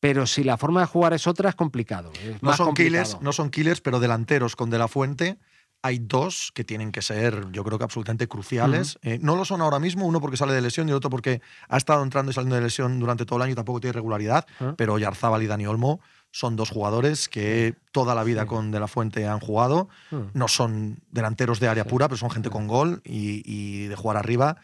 pero 0.00 0.26
si 0.26 0.42
la 0.42 0.56
forma 0.56 0.80
de 0.80 0.86
jugar 0.86 1.12
es 1.12 1.28
otra, 1.28 1.50
es 1.50 1.54
complicado. 1.54 2.10
es 2.24 2.42
No 2.42 2.54
son 2.54 2.66
complicado. 2.68 3.04
killers, 3.04 3.18
no 3.22 3.32
son 3.32 3.50
killers, 3.50 3.80
pero 3.82 4.00
delanteros 4.00 4.56
con 4.56 4.70
De 4.70 4.78
La 4.78 4.88
Fuente 4.88 5.38
hay 5.82 5.98
dos 5.98 6.52
que 6.54 6.62
tienen 6.64 6.92
que 6.92 7.00
ser, 7.02 7.50
yo 7.52 7.64
creo 7.64 7.78
que 7.78 7.84
absolutamente 7.84 8.28
cruciales. 8.28 8.98
Eh, 9.02 9.18
no 9.22 9.34
lo 9.36 9.44
son 9.44 9.62
ahora 9.62 9.78
mismo, 9.78 10.06
uno 10.06 10.20
porque 10.20 10.36
sale 10.36 10.52
de 10.52 10.60
lesión 10.60 10.86
y 10.88 10.90
el 10.90 10.96
otro 10.96 11.08
porque 11.10 11.40
ha 11.68 11.76
estado 11.78 12.02
entrando 12.02 12.30
y 12.30 12.34
saliendo 12.34 12.56
de 12.56 12.62
lesión 12.62 12.98
durante 13.00 13.24
todo 13.24 13.38
el 13.38 13.42
año 13.44 13.52
y 13.52 13.56
tampoco 13.56 13.80
tiene 13.80 13.92
regularidad. 13.94 14.46
Ah. 14.60 14.74
Pero 14.76 14.98
Yarzábal 14.98 15.42
y 15.42 15.46
Dani 15.46 15.66
Olmo 15.66 16.00
son 16.32 16.54
dos 16.54 16.70
jugadores 16.70 17.28
que 17.28 17.74
toda 17.92 18.14
la 18.14 18.22
vida 18.24 18.42
Sí. 18.42 18.48
con 18.48 18.70
De 18.70 18.78
La 18.78 18.88
Fuente 18.88 19.26
han 19.26 19.40
jugado. 19.40 19.88
Mm. 20.10 20.16
No 20.34 20.48
son 20.48 20.98
delanteros 21.10 21.60
de 21.60 21.68
área 21.68 21.84
pura, 21.84 22.08
pero 22.08 22.18
son 22.18 22.30
gente 22.30 22.50
con 22.50 22.66
gol 22.68 23.00
y, 23.04 23.42
y 23.44 23.86
de 23.86 23.96
jugar 23.96 24.16
arriba. 24.16 24.56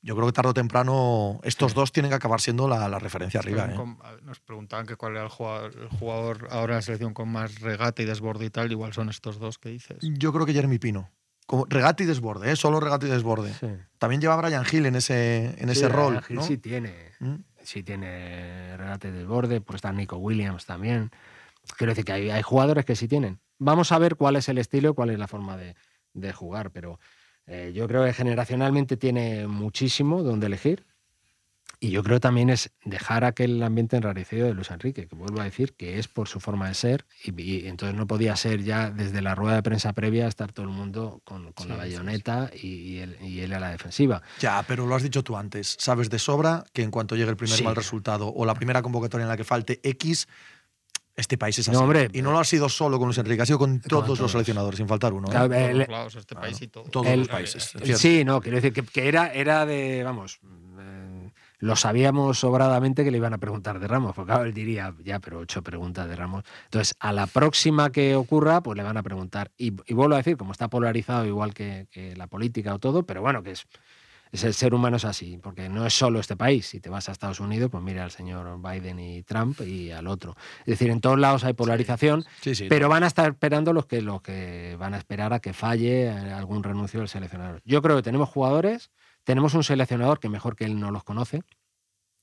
Yo 0.00 0.14
creo 0.14 0.26
que 0.26 0.32
tarde 0.32 0.50
o 0.50 0.54
temprano 0.54 1.40
estos 1.42 1.74
dos 1.74 1.90
tienen 1.90 2.10
que 2.10 2.14
acabar 2.14 2.40
siendo 2.40 2.68
la, 2.68 2.88
la 2.88 2.98
referencia 2.98 3.40
arriba. 3.40 3.66
¿eh? 3.70 3.74
Con- 3.74 3.98
Nos 4.22 4.38
preguntaban 4.40 4.86
que 4.86 4.94
cuál 4.96 5.12
era 5.12 5.24
el 5.24 5.28
jugador, 5.28 5.72
el 5.76 5.88
jugador 5.88 6.48
ahora 6.50 6.74
en 6.74 6.76
la 6.78 6.82
selección 6.82 7.14
con 7.14 7.28
más 7.28 7.60
regate 7.60 8.04
y 8.04 8.06
desborde 8.06 8.44
y 8.44 8.50
tal. 8.50 8.70
Igual 8.70 8.92
son 8.92 9.08
estos 9.08 9.38
dos 9.38 9.58
que 9.58 9.70
dices. 9.70 9.98
Yo 10.02 10.32
creo 10.32 10.46
que 10.46 10.52
Jeremy 10.52 10.78
Pino. 10.78 11.10
Como 11.46 11.64
regate 11.68 12.04
y 12.04 12.06
desborde, 12.06 12.52
¿eh? 12.52 12.56
solo 12.56 12.78
regate 12.78 13.06
y 13.06 13.10
desborde. 13.10 13.52
Sí. 13.54 13.66
También 13.98 14.20
lleva 14.20 14.34
a 14.34 14.36
Brian 14.36 14.64
Hill 14.70 14.84
en 14.86 14.96
ese, 14.96 15.54
en 15.60 15.70
ese 15.70 15.86
Sí, 15.86 15.92
rol. 15.92 16.16
Ángel 16.18 16.36
¿no? 16.36 16.42
Sí 16.42 16.58
tiene, 16.58 16.94
¿Mm? 17.20 17.36
sí 17.62 17.82
tiene 17.82 18.76
regate 18.76 19.10
de 19.10 19.24
borde, 19.24 19.60
pues 19.62 19.76
está 19.76 19.90
Nico 19.90 20.16
Williams 20.18 20.66
también. 20.66 21.10
Quiero 21.76 21.92
decir 21.92 22.04
que 22.04 22.12
hay, 22.12 22.30
hay 22.30 22.42
jugadores 22.42 22.84
que 22.84 22.94
sí 22.96 23.08
tienen. 23.08 23.40
vamos 23.58 23.92
a 23.92 23.98
ver 23.98 24.16
cuál 24.16 24.36
es 24.36 24.48
el 24.50 24.58
estilo, 24.58 24.94
cuál 24.94 25.08
es 25.10 25.18
la 25.18 25.26
forma 25.26 25.56
de, 25.56 25.74
de 26.12 26.32
jugar, 26.34 26.70
pero 26.70 27.00
eh, 27.48 27.72
yo 27.74 27.88
creo 27.88 28.04
que 28.04 28.12
generacionalmente 28.12 28.96
tiene 28.96 29.46
muchísimo 29.46 30.22
donde 30.22 30.46
elegir. 30.46 30.84
Y 31.80 31.90
yo 31.90 32.02
creo 32.02 32.18
también 32.18 32.50
es 32.50 32.72
dejar 32.84 33.24
aquel 33.24 33.62
ambiente 33.62 33.96
enrarecido 33.96 34.48
de 34.48 34.54
Luis 34.54 34.68
Enrique, 34.72 35.06
que 35.06 35.14
vuelvo 35.14 35.40
a 35.40 35.44
decir 35.44 35.74
que 35.74 36.00
es 36.00 36.08
por 36.08 36.26
su 36.26 36.40
forma 36.40 36.66
de 36.66 36.74
ser, 36.74 37.06
y, 37.22 37.68
entonces 37.68 37.96
no 37.96 38.04
podía 38.08 38.34
ser 38.34 38.64
ya 38.64 38.90
desde 38.90 39.22
la 39.22 39.36
rueda 39.36 39.54
de 39.54 39.62
prensa 39.62 39.92
previa 39.92 40.26
estar 40.26 40.52
todo 40.52 40.66
el 40.66 40.72
mundo 40.72 41.22
con, 41.22 41.54
la 41.68 41.76
bayoneta 41.76 42.50
Y, 42.60 42.98
él, 42.98 43.52
a 43.52 43.60
la 43.60 43.70
defensiva. 43.70 44.22
Ya, 44.40 44.64
pero 44.66 44.86
lo 44.86 44.96
has 44.96 45.04
dicho 45.04 45.22
tú 45.22 45.36
antes, 45.36 45.76
sabes 45.78 46.10
de 46.10 46.18
sobra 46.18 46.64
que 46.72 46.82
en 46.82 46.90
cuanto 46.90 47.14
llegue 47.14 47.30
el 47.30 47.36
primer 47.36 47.62
mal 47.62 47.76
resultado 47.76 48.26
o 48.26 48.44
la 48.44 48.54
primera 48.54 48.82
convocatoria 48.82 49.22
en 49.22 49.28
la 49.28 49.36
que 49.36 49.44
falte 49.44 49.78
X, 49.84 50.26
este 51.18 51.36
país 51.36 51.58
es 51.58 51.68
así. 51.68 51.76
hombre, 51.76 52.08
y 52.12 52.22
no 52.22 52.32
lo 52.32 52.38
ha 52.38 52.44
sido 52.44 52.68
solo 52.68 52.98
con 52.98 53.08
Luis 53.08 53.18
Enrique, 53.18 53.42
ha 53.42 53.46
sido 53.46 53.58
con 53.58 53.80
todos, 53.80 54.18
los 54.18 54.30
seleccionadores, 54.30 54.78
sin 54.78 54.88
faltar 54.88 55.12
uno. 55.12 55.28
¿eh? 55.30 55.86
este 56.16 56.34
país 56.34 56.62
y 56.62 56.68
Todos 56.68 57.16
los 57.16 57.28
países. 57.28 57.74
Sí, 57.96 58.24
no, 58.24 58.40
quiero 58.40 58.56
decir 58.56 58.72
que, 58.72 58.82
que, 58.82 59.08
era, 59.08 59.32
era 59.32 59.66
de, 59.66 60.02
vamos, 60.04 60.40
lo 61.60 61.74
sabíamos 61.74 62.38
sobradamente 62.38 63.04
que 63.04 63.10
le 63.10 63.16
iban 63.16 63.34
a 63.34 63.38
preguntar 63.38 63.80
de 63.80 63.88
Ramos, 63.88 64.14
porque 64.14 64.32
él 64.32 64.54
diría, 64.54 64.94
ya, 65.02 65.18
pero 65.18 65.40
ocho 65.40 65.62
preguntas 65.62 66.08
de 66.08 66.14
Ramos. 66.14 66.44
Entonces, 66.64 66.94
a 67.00 67.12
la 67.12 67.26
próxima 67.26 67.90
que 67.90 68.14
ocurra, 68.14 68.62
pues 68.62 68.76
le 68.76 68.84
van 68.84 68.96
a 68.96 69.02
preguntar. 69.02 69.50
Y, 69.56 69.70
vuelvo 69.70 70.14
a 70.14 70.18
decir, 70.18 70.36
como 70.36 70.52
está 70.52 70.68
polarizado 70.68 71.26
igual 71.26 71.54
que, 71.54 71.88
la 72.16 72.28
política 72.28 72.74
o 72.74 72.78
todo, 72.78 73.02
pero 73.02 73.22
bueno, 73.22 73.42
que 73.42 73.52
es, 73.52 73.66
es, 74.32 74.44
el 74.44 74.54
ser 74.54 74.74
humano 74.74 74.96
es 74.96 75.04
así, 75.04 75.38
porque 75.42 75.68
no 75.68 75.86
es 75.86 75.94
solo 75.94 76.20
este 76.20 76.36
país. 76.36 76.66
Si 76.66 76.80
te 76.80 76.90
vas 76.90 77.08
a 77.08 77.12
Estados 77.12 77.40
Unidos, 77.40 77.70
pues 77.70 77.82
mira 77.82 78.04
al 78.04 78.10
señor 78.10 78.60
Biden 78.60 78.98
y 78.98 79.22
Trump 79.22 79.60
y 79.60 79.90
al 79.90 80.06
otro. 80.06 80.36
Es 80.60 80.66
decir, 80.66 80.90
en 80.90 81.00
todos 81.00 81.18
lados 81.18 81.44
hay 81.44 81.54
polarización, 81.54 82.24
pero 82.68 82.88
van 82.88 83.02
a 83.02 83.06
estar 83.06 83.30
esperando 83.30 83.72
los 83.72 83.86
que, 83.86 84.02
los 84.02 84.22
que 84.22 84.76
van 84.78 84.94
a 84.94 84.98
esperar 84.98 85.32
a 85.32 85.40
que 85.40 85.52
falle 85.52 86.10
algún 86.10 86.62
renuncio 86.62 87.00
del 87.00 87.08
seleccionador. 87.08 87.60
Yo 87.64 87.82
creo 87.82 87.96
que 87.96 88.02
tenemos 88.02 88.28
jugadores 88.28 88.90
tenemos 89.28 89.52
un 89.52 89.62
seleccionador 89.62 90.20
que 90.20 90.30
mejor 90.30 90.56
que 90.56 90.64
él 90.64 90.80
no 90.80 90.90
los 90.90 91.04
conoce, 91.04 91.42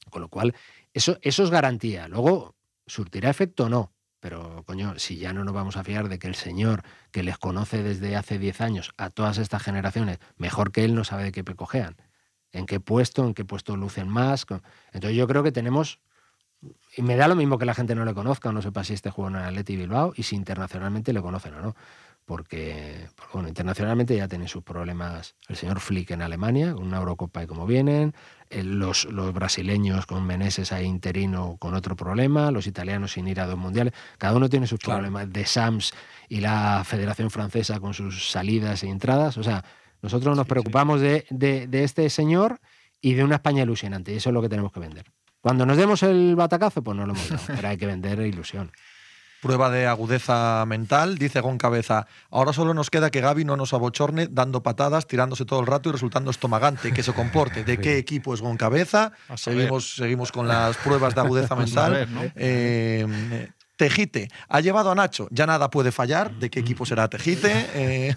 con 0.10 0.24
lo 0.24 0.28
cual 0.28 0.56
eso, 0.92 1.20
eso 1.22 1.44
es 1.44 1.52
garantía. 1.52 2.08
Luego, 2.08 2.56
¿surtirá 2.88 3.30
efecto 3.30 3.66
o 3.66 3.70
no? 3.70 3.94
Pero, 4.26 4.64
coño, 4.66 4.98
si 4.98 5.18
ya 5.18 5.34
no 5.34 5.44
nos 5.44 5.54
vamos 5.54 5.78
a 5.78 5.84
fiar 5.84 6.10
de 6.10 6.18
que 6.18 6.26
el 6.26 6.34
señor 6.34 6.82
que 7.12 7.22
les 7.22 7.38
conoce 7.38 7.84
desde 7.84 8.16
hace 8.16 8.40
10 8.40 8.60
años 8.60 8.92
a 8.98 9.12
todas 9.12 9.38
estas 9.38 9.62
generaciones, 9.62 10.18
mejor 10.38 10.72
que 10.72 10.84
él 10.84 10.96
no 10.96 11.04
sabe 11.04 11.26
de 11.26 11.32
qué 11.32 11.44
pecojean, 11.44 11.96
en 12.52 12.66
qué 12.66 12.80
puesto, 12.80 13.24
en 13.24 13.36
qué 13.36 13.46
puesto 13.46 13.78
lucen 13.78 14.10
más. 14.10 14.48
Entonces 14.94 15.16
yo 15.16 15.28
creo 15.28 15.44
que 15.44 15.52
tenemos, 15.52 16.00
y 16.98 17.04
me 17.04 17.18
da 17.18 17.28
lo 17.28 17.36
mismo 17.36 17.60
que 17.60 17.66
la 17.66 17.76
gente 17.76 17.94
no 17.94 18.04
le 18.04 18.16
conozca 18.16 18.50
o 18.50 18.52
no 18.52 18.64
sepa 18.64 18.84
si 18.84 18.96
este 18.96 19.12
juego 19.12 19.30
en 19.30 19.36
el 19.36 19.44
Atleti 19.44 19.76
Bilbao 19.76 20.14
y 20.16 20.24
si 20.24 20.36
internacionalmente 20.36 21.14
le 21.14 21.22
conocen 21.22 21.54
o 21.54 21.62
no 21.62 21.76
porque, 22.26 23.08
bueno, 23.32 23.48
internacionalmente 23.48 24.18
ya 24.18 24.28
tienen 24.28 24.48
sus 24.48 24.64
problemas 24.64 25.36
el 25.48 25.56
señor 25.56 25.80
Flick 25.80 26.10
en 26.12 26.24
Alemania, 26.24 26.74
con 26.74 26.84
una 26.88 26.98
Eurocopa 26.98 27.44
y 27.44 27.48
como 27.48 27.68
vienen, 27.68 28.14
los, 28.50 29.06
los, 29.06 29.34
brasileños 29.34 30.06
con 30.08 30.26
Meneses 30.26 30.72
ahí 30.72 30.86
interino 30.86 31.58
con 31.60 31.76
otro 31.76 31.96
problema, 31.96 32.50
los 32.50 32.66
italianos 32.66 33.14
sin 33.14 33.28
ir 33.28 33.40
a 33.40 33.46
dos 33.46 33.58
mundiales, 33.58 33.94
cada 34.18 34.36
uno 34.36 34.50
tiene 34.50 34.66
sus 34.66 34.80
problemas, 34.80 35.32
de 35.32 35.46
SAMS 35.46 35.94
y 36.28 36.40
la 36.40 36.84
Federación 36.84 37.30
Francesa 37.30 37.80
con 37.80 37.94
sus 37.94 38.32
salidas 38.32 38.84
y 38.84 38.88
entradas, 38.88 39.38
o 39.38 39.44
sea, 39.44 39.64
nosotros 40.02 40.36
nos 40.36 40.46
preocupamos 40.46 41.02
De, 41.02 41.26
de, 41.30 41.84
este 41.84 42.10
señor 42.10 42.60
y 43.02 43.14
de 43.14 43.24
una 43.24 43.36
España 43.36 43.64
ilusionante, 43.64 44.14
y 44.14 44.18
eso 44.18 44.30
es 44.30 44.34
lo 44.34 44.42
que 44.42 44.50
tenemos 44.50 44.72
que 44.72 44.80
vender. 44.80 45.06
Cuando 45.42 45.66
nos 45.66 45.78
demos 45.78 46.02
el 46.02 46.36
batacazo, 46.36 46.84
pues 46.84 46.98
no 46.98 47.06
lo 47.06 47.14
hemos 47.14 47.30
dado, 47.30 47.44
pero 47.48 47.68
hay 47.68 47.78
que 47.78 47.86
vender 47.86 48.20
ilusión 48.22 48.72
prueba 49.42 49.70
de 49.70 49.88
agudeza 49.88 50.66
mental. 50.66 51.18
Dice 51.18 51.40
Gon 51.42 51.58
Cabeza, 51.58 52.08
ahora 52.32 52.54
solo 52.54 52.74
nos 52.74 52.90
queda 52.90 53.12
que 53.12 53.22
Gaby 53.22 53.46
no 53.46 53.58
nos 53.58 53.74
abochorne 53.74 54.28
dando 54.30 54.64
patadas, 54.64 55.08
tirándose 55.08 55.46
todo 55.46 55.60
el 55.60 55.68
rato 55.68 55.90
y 55.90 55.92
resultando 55.92 56.32
estomagante, 56.32 56.94
que 56.94 57.04
se 57.04 57.14
comporte. 57.14 57.64
¿De 57.64 57.78
qué 57.78 57.98
equipo 57.98 58.34
es 58.34 58.42
Gon 58.42 58.58
Cabeza? 58.58 59.12
Seguimos, 59.36 59.96
seguimos 59.96 60.32
con 60.32 60.48
las 60.48 60.78
pruebas 60.78 61.16
de 61.16 61.22
agudeza 61.22 61.56
mental. 61.56 62.08
Eh, 62.36 63.50
Tejite 63.76 64.30
ha 64.48 64.62
llevado 64.62 64.92
a 64.92 64.96
Nacho, 64.96 65.28
ya 65.32 65.46
nada 65.46 65.70
puede 65.70 65.92
fallar. 65.92 66.34
¿De 66.36 66.50
qué 66.50 66.60
equipo 66.62 66.86
será 66.86 67.10
Tejite? 67.10 67.66
Eh... 67.76 68.16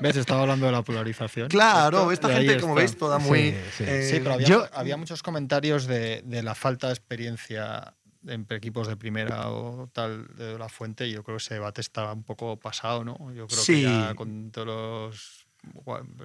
¿Ves? 0.00 0.16
Estaba 0.16 0.42
hablando 0.42 0.66
de 0.66 0.72
la 0.72 0.82
polarización. 0.82 1.48
Claro, 1.48 2.10
esta 2.10 2.28
gente, 2.28 2.60
como 2.60 2.74
veis, 2.74 2.96
toda 2.96 3.18
muy. 3.18 3.54
Sí, 3.76 3.84
eh, 3.86 4.20
pero 4.22 4.34
había, 4.34 4.70
había, 4.72 4.96
muchos 4.96 5.22
comentarios 5.22 5.86
de, 5.86 6.22
de, 6.24 6.42
la 6.42 6.54
falta 6.54 6.88
de 6.88 6.94
experiencia 6.94 7.94
en 8.26 8.46
equipos 8.50 8.88
de 8.88 8.96
primera 8.96 9.50
o 9.50 9.88
tal 9.92 10.26
de 10.36 10.58
la 10.58 10.68
fuente, 10.68 11.10
yo 11.10 11.22
creo 11.22 11.36
que 11.36 11.42
ese 11.42 11.54
debate 11.54 11.80
está 11.80 12.12
un 12.12 12.22
poco 12.22 12.56
pasado, 12.56 13.04
¿no? 13.04 13.16
Yo 13.32 13.46
creo 13.46 13.64
que 13.64 13.82
ya 13.82 14.14
con 14.14 14.50
todos 14.50 14.66
los 14.66 15.46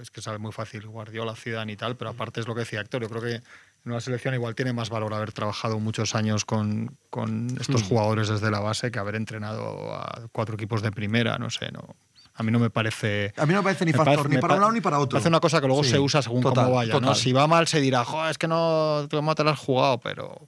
es 0.01 0.11
que 0.11 0.21
sabe 0.21 0.37
muy 0.37 0.51
fácil 0.51 0.87
Guardiola, 0.87 1.35
Zidane 1.35 1.73
y 1.73 1.77
tal, 1.77 1.95
pero 1.95 2.11
aparte 2.11 2.41
es 2.41 2.47
lo 2.47 2.53
que 2.53 2.61
decía 2.61 2.81
Héctor, 2.81 3.01
yo 3.01 3.09
creo 3.09 3.21
que 3.21 3.35
en 3.35 3.91
una 3.91 3.99
selección 3.99 4.33
igual 4.35 4.53
tiene 4.53 4.73
más 4.73 4.89
valor 4.89 5.13
haber 5.13 5.31
trabajado 5.31 5.79
muchos 5.79 6.13
años 6.13 6.45
con, 6.45 6.97
con 7.09 7.47
estos 7.59 7.83
mm. 7.83 7.85
jugadores 7.87 8.29
desde 8.29 8.51
la 8.51 8.59
base 8.59 8.91
que 8.91 8.99
haber 8.99 9.15
entrenado 9.15 9.95
a 9.95 10.27
cuatro 10.31 10.55
equipos 10.55 10.81
de 10.83 10.91
primera, 10.91 11.37
no 11.37 11.49
sé, 11.49 11.71
no. 11.71 11.95
A 12.33 12.43
mí 12.43 12.51
no 12.51 12.59
me 12.59 12.69
parece. 12.69 13.33
A 13.35 13.45
mí 13.45 13.53
no 13.53 13.59
me 13.59 13.63
parece 13.63 13.85
ni 13.85 13.91
factor, 13.91 14.29
ni 14.29 14.37
para 14.37 14.55
un 14.55 14.61
lado 14.61 14.71
ni 14.71 14.79
para 14.79 14.99
otro. 14.99 15.19
Hace 15.19 15.27
una 15.27 15.41
cosa 15.41 15.59
que 15.59 15.67
luego 15.67 15.83
se 15.83 15.99
usa 15.99 16.21
según 16.21 16.41
cómo 16.41 16.71
vaya. 16.71 16.97
¿no? 16.99 17.13
Si 17.13 17.33
va 17.33 17.45
mal, 17.45 17.67
se 17.67 17.81
dirá, 17.81 18.05
es 18.29 18.37
que 18.37 18.47
no, 18.47 19.07
cómo 19.11 19.35
te 19.35 19.43
lo 19.43 19.49
has 19.49 19.59
jugado, 19.59 19.99
pero 19.99 20.47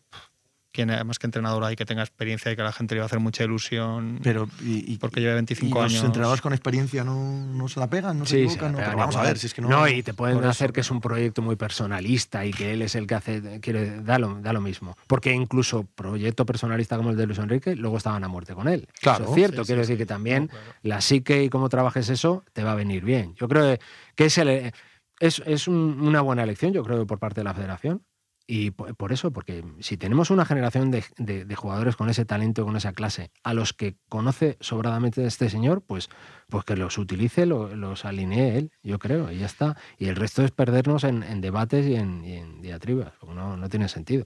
quien 0.74 0.90
además 0.90 1.20
que 1.20 1.28
entrenador 1.28 1.64
hay 1.64 1.76
que 1.76 1.86
tenga 1.86 2.02
experiencia 2.02 2.52
y 2.52 2.56
que 2.56 2.62
a 2.62 2.66
la 2.66 2.72
gente 2.74 2.96
le 2.96 3.00
va 3.00 3.06
a 3.06 3.08
hacer 3.08 3.20
mucha 3.20 3.44
ilusión 3.44 4.20
pero 4.24 4.50
y, 4.62 4.98
porque 4.98 5.22
lleva 5.22 5.36
25 5.36 5.78
y 5.78 5.82
años. 5.82 5.94
Los 5.94 6.04
entrenadores 6.04 6.42
con 6.42 6.52
experiencia 6.52 7.04
no, 7.04 7.46
no 7.46 7.68
se 7.70 7.80
la 7.80 7.90
pegan, 7.90 8.18
no 8.20 8.26
se 8.26 8.44
equivocan. 8.44 8.74
no, 8.74 8.80
vamos 8.80 9.16
a 9.16 9.22
ver 9.22 9.38
si 9.38 9.48
es 9.48 9.54
que 9.54 9.62
no. 9.62 9.70
No, 9.70 9.88
y 9.88 10.02
te 10.02 10.14
pueden 10.14 10.44
hacer 10.44 10.74
que 10.74 10.82
es 10.82 10.90
un 10.90 11.00
proyecto 11.00 11.42
muy 11.44 11.56
personalista 11.56 12.44
y 12.46 12.52
que 12.52 12.74
él 12.74 12.82
es 12.82 12.96
el 12.96 13.06
que 13.06 13.16
hace, 13.16 13.60
quiere, 13.62 14.02
da 14.02 14.18
lo, 14.18 14.42
da 14.42 14.52
lo 14.52 14.62
mismo. 14.62 14.98
Porque 15.08 15.32
incluso 15.32 15.84
proyecto 15.96 16.46
personalista 16.46 16.98
como 16.98 17.12
el 17.12 17.18
de 17.18 17.28
Luis 17.28 17.38
Enrique, 17.38 17.76
luego 17.76 17.98
estaban 17.98 18.24
a 18.24 18.28
muerte 18.28 18.56
con 18.56 18.68
él. 18.68 18.88
Claro. 19.00 19.26
es 19.26 19.36
cierto, 19.36 19.64
quiero 19.66 19.82
decir 19.82 19.98
que 19.98 20.08
también 20.08 20.50
la 20.82 21.02
psique 21.02 21.44
y 21.44 21.50
cómo 21.50 21.70
trabajes 21.70 22.10
eso 22.10 22.44
te 22.52 22.64
va 22.64 22.72
a 22.72 22.76
venir 22.76 23.06
bien. 23.06 23.36
Yo 23.36 23.48
creo 23.48 23.78
que 24.16 24.26
es, 24.26 24.38
el, 24.40 24.74
es, 25.20 25.42
es 25.46 25.68
una 25.68 26.22
buena 26.22 26.44
elección, 26.44 26.74
yo 26.74 26.84
creo, 26.84 27.06
por 27.06 27.20
parte 27.20 27.42
de 27.42 27.46
la 27.46 27.54
federación 27.54 28.02
y 28.46 28.72
por 28.72 29.14
eso, 29.14 29.32
porque 29.32 29.64
si 29.80 29.96
tenemos 29.96 30.30
una 30.30 30.46
generación 30.46 30.92
de, 30.92 31.56
jugadores 31.56 31.96
con 31.96 32.10
ese 32.10 32.26
talento, 32.26 32.66
con 32.66 32.76
esa 32.76 32.92
clase, 32.92 33.32
a 33.44 33.54
los 33.54 33.74
que 33.74 33.96
conoce 34.10 34.58
sobradamente 34.60 35.26
este 35.26 35.50
señor, 35.50 35.82
pues, 35.82 36.10
pues 36.50 36.66
que 36.66 36.76
los 36.76 36.98
utilice, 36.98 37.46
los 37.46 38.06
alinee 38.06 38.58
él, 38.58 38.72
yo 38.84 39.00
creo, 39.00 39.32
y 39.32 39.40
ya 39.40 39.46
está. 39.46 39.78
Y 39.98 40.08
el 40.08 40.18
resto 40.18 40.44
es 40.44 40.52
perdernos 40.52 41.06
en, 41.06 41.42
debates 41.42 41.88
y 41.88 41.96
en, 41.96 42.62
diatribas, 42.62 43.14
no, 43.26 43.56
no 43.56 43.70
tiene 43.70 43.88
sentido. 43.88 44.26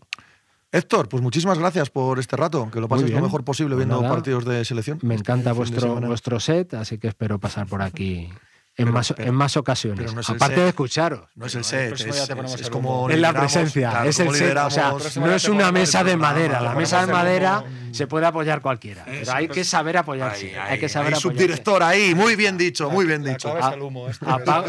Héctor, 0.72 1.08
pues 1.08 1.24
muchísimas 1.24 1.60
gracias 1.60 1.90
por 1.90 2.20
este 2.20 2.36
rato, 2.36 2.70
que 2.72 2.82
lo 2.82 2.90
pases 2.90 3.10
lo 3.10 3.22
mejor 3.22 3.46
posible 3.46 3.76
pues 3.76 3.88
viendo 3.88 4.02
partidos 4.02 4.44
de 4.46 4.66
selección. 4.66 5.00
Me 5.02 5.16
encanta 5.16 5.54
vuestro, 5.54 5.96
vuestro 6.02 6.40
set, 6.40 6.74
así 6.74 6.98
que 6.98 7.08
espero 7.08 7.40
pasar 7.40 7.68
por 7.68 7.82
aquí 7.82 8.30
en, 8.78 8.92
más, 8.92 9.14
en 9.18 9.34
más 9.34 9.58
ocasiones. 9.58 10.14
Aparte 10.30 10.62
de 10.62 10.70
escucharos. 10.70 11.22
No 11.36 11.48
es 11.48 11.56
el 11.56 11.64
set, 11.64 11.94
es, 12.00 12.70
como. 12.70 13.10
Es 13.10 13.20
la 13.20 13.34
presencia, 13.34 14.06
es 14.06 14.20
el 14.20 14.34
set. 14.34 14.58
O 14.58 14.70
sea, 14.70 14.94
no 15.16 15.32
es 15.32 15.50
una 15.50 15.72
mesa 15.72 16.04
de 16.04 16.16
madera. 16.16 16.62
La 16.62 16.76
mesa 16.76 17.06
de 17.06 17.12
madera 17.12 17.64
se 17.92 18.08
puede 18.08 18.28
apoyar 18.28 18.62
cualquiera. 18.62 19.04
Pero 19.06 19.34
hay 19.34 19.48
que 19.48 19.64
saber 19.64 19.98
apoyarse. 19.98 20.58
Hay 20.60 20.80
que 20.80 20.90
saber 20.90 21.16
subdirector 21.16 21.84
ahí, 21.84 22.14
muy 22.14 22.36
bien 22.36 22.58
dicho, 22.58 22.90
muy 22.90 23.06
bien 23.06 23.24
dicho. 23.24 23.56
el 23.74 23.82
humo 23.82 24.08
este. 24.08 24.26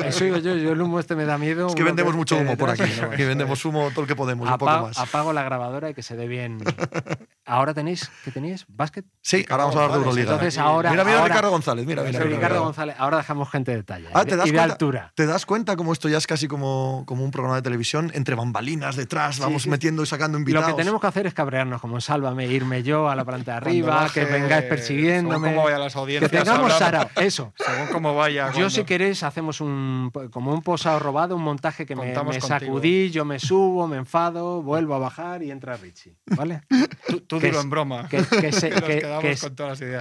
Eso 0.07 0.25
digo 0.25 0.39
yo, 0.39 0.57
yo 0.57 0.73
el 0.73 0.81
humo 0.81 0.99
este 0.99 1.15
me 1.15 1.25
da 1.25 1.39
miedo. 1.39 1.69
Es 1.69 1.75
que 1.75 1.85
vendemos 1.85 2.15
mucho 2.15 2.37
humo 2.37 2.57
por 2.57 2.71
aquí. 2.71 2.91
Que 3.17 3.27
vendemos 3.27 3.65
humo 3.65 3.91
todo 3.91 4.03
lo 4.03 4.07
que 4.07 4.17
podemos, 4.17 4.49
un 4.49 4.59
poco 4.59 4.83
más. 4.83 4.99
Apago 4.99 5.33
la 5.33 5.43
grabadora 5.43 5.91
y 5.91 5.95
que 5.95 6.03
se 6.03 6.17
dé 6.17 6.27
bien. 6.27 6.59
¿Ahora 7.49 7.73
tenéis, 7.73 8.11
qué 8.25 8.31
tenéis? 8.31 8.67
¿Básquet? 8.69 9.07
Sí, 9.23 9.47
ahora 9.49 9.65
vamos 9.65 9.77
a 9.77 9.85
hablar 9.85 9.93
de 9.93 10.05
Euroliga. 10.05 10.33
Entonces 10.33 10.59
ahora. 10.59 10.91
Mira, 10.91 11.03
mira 11.03 11.25
Ricardo 11.25 11.51
González, 11.51 11.87
mira, 11.87 12.03
mira. 12.03 12.21
Ricardo 12.21 12.63
González, 12.63 12.95
ahora 12.99 13.17
dejamos 13.17 13.51
gente 13.51 13.75
de 13.75 13.83
talla. 13.83 14.11
Ah, 14.13 14.27
¿te 14.27 14.37
das 14.37 14.49
y 14.49 14.53
de 14.53 14.61
altura. 14.61 15.13
¿Te 15.15 15.25
das 15.25 15.47
cuenta 15.47 15.75
cómo 15.75 15.95
esto 15.95 16.11
ya 16.11 16.19
es 16.19 16.27
casi 16.27 16.47
como, 16.47 17.05
como 17.07 17.25
un 17.25 17.31
programa 17.31 17.57
de 17.57 17.63
televisión? 17.63 18.11
Entre 18.13 18.35
bambalinas, 18.35 18.97
detrás, 18.97 19.39
vamos 19.39 19.67
metiendo 19.67 20.03
y 20.03 20.07
sacando 20.07 20.37
invitados. 20.37 20.69
Lo 20.69 20.77
que 20.77 20.83
tenemos 20.83 21.01
que 21.01 21.07
hacer 21.07 21.27
es 21.27 21.33
cabrearnos, 21.33 21.81
como 21.81 22.03
sálvame, 22.03 22.47
irme 22.49 22.83
yo 22.83 23.09
a 23.09 23.17
la 23.17 23.25
planta 23.25 23.53
de 23.53 23.57
arriba, 23.57 24.11
que 24.13 24.27
vengáis 24.27 24.65
persiguiéndome. 24.65 25.49
Cómo 25.49 25.65
vaya 25.65 25.79
las 25.79 25.97
audiencias. 25.97 26.31
Que 26.31 26.39
tengamos 26.39 26.73
Sara, 26.75 27.09
eso. 27.17 27.55
Según 27.57 27.87
cómo 27.93 28.15
vaya. 28.15 28.53
Yo, 28.53 28.69
si 28.69 28.85
queréis, 28.85 29.23
hacemos 29.23 29.63
un 29.63 30.13
como 30.31 30.53
un 30.53 30.63
posado 30.63 30.99
robado, 30.99 31.35
un 31.35 31.43
montaje 31.43 31.87
que 31.87 31.97
me, 31.97 32.15
sacudí, 32.43 33.11
yo 33.11 33.25
me 33.25 33.39
subo, 33.39 33.87
me 33.89 33.97
enfado, 33.97 34.63
vuelvo 34.63 34.95
a 34.95 34.99
bajar 34.99 35.43
y 35.43 35.51
entra 35.51 35.79
Richie. 35.79 36.15
¿Vale? 36.37 36.63
tú, 37.27 37.38
dilo 37.41 37.61
en 37.61 37.71
broma. 37.71 38.09
Que, 38.09 38.23
se, 38.23 38.71
que, 38.71 39.03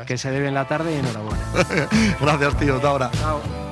que, 0.06 0.18
se 0.18 0.32
debe 0.32 0.48
en 0.48 0.54
la 0.54 0.68
tarde 0.68 0.94
y 0.94 1.00
enhorabuena. 1.00 1.44
Gracias, 2.22 2.58
tío. 2.60 2.76
Hasta 2.76 2.90
ahora. 2.90 3.12
Chao. 3.20 3.67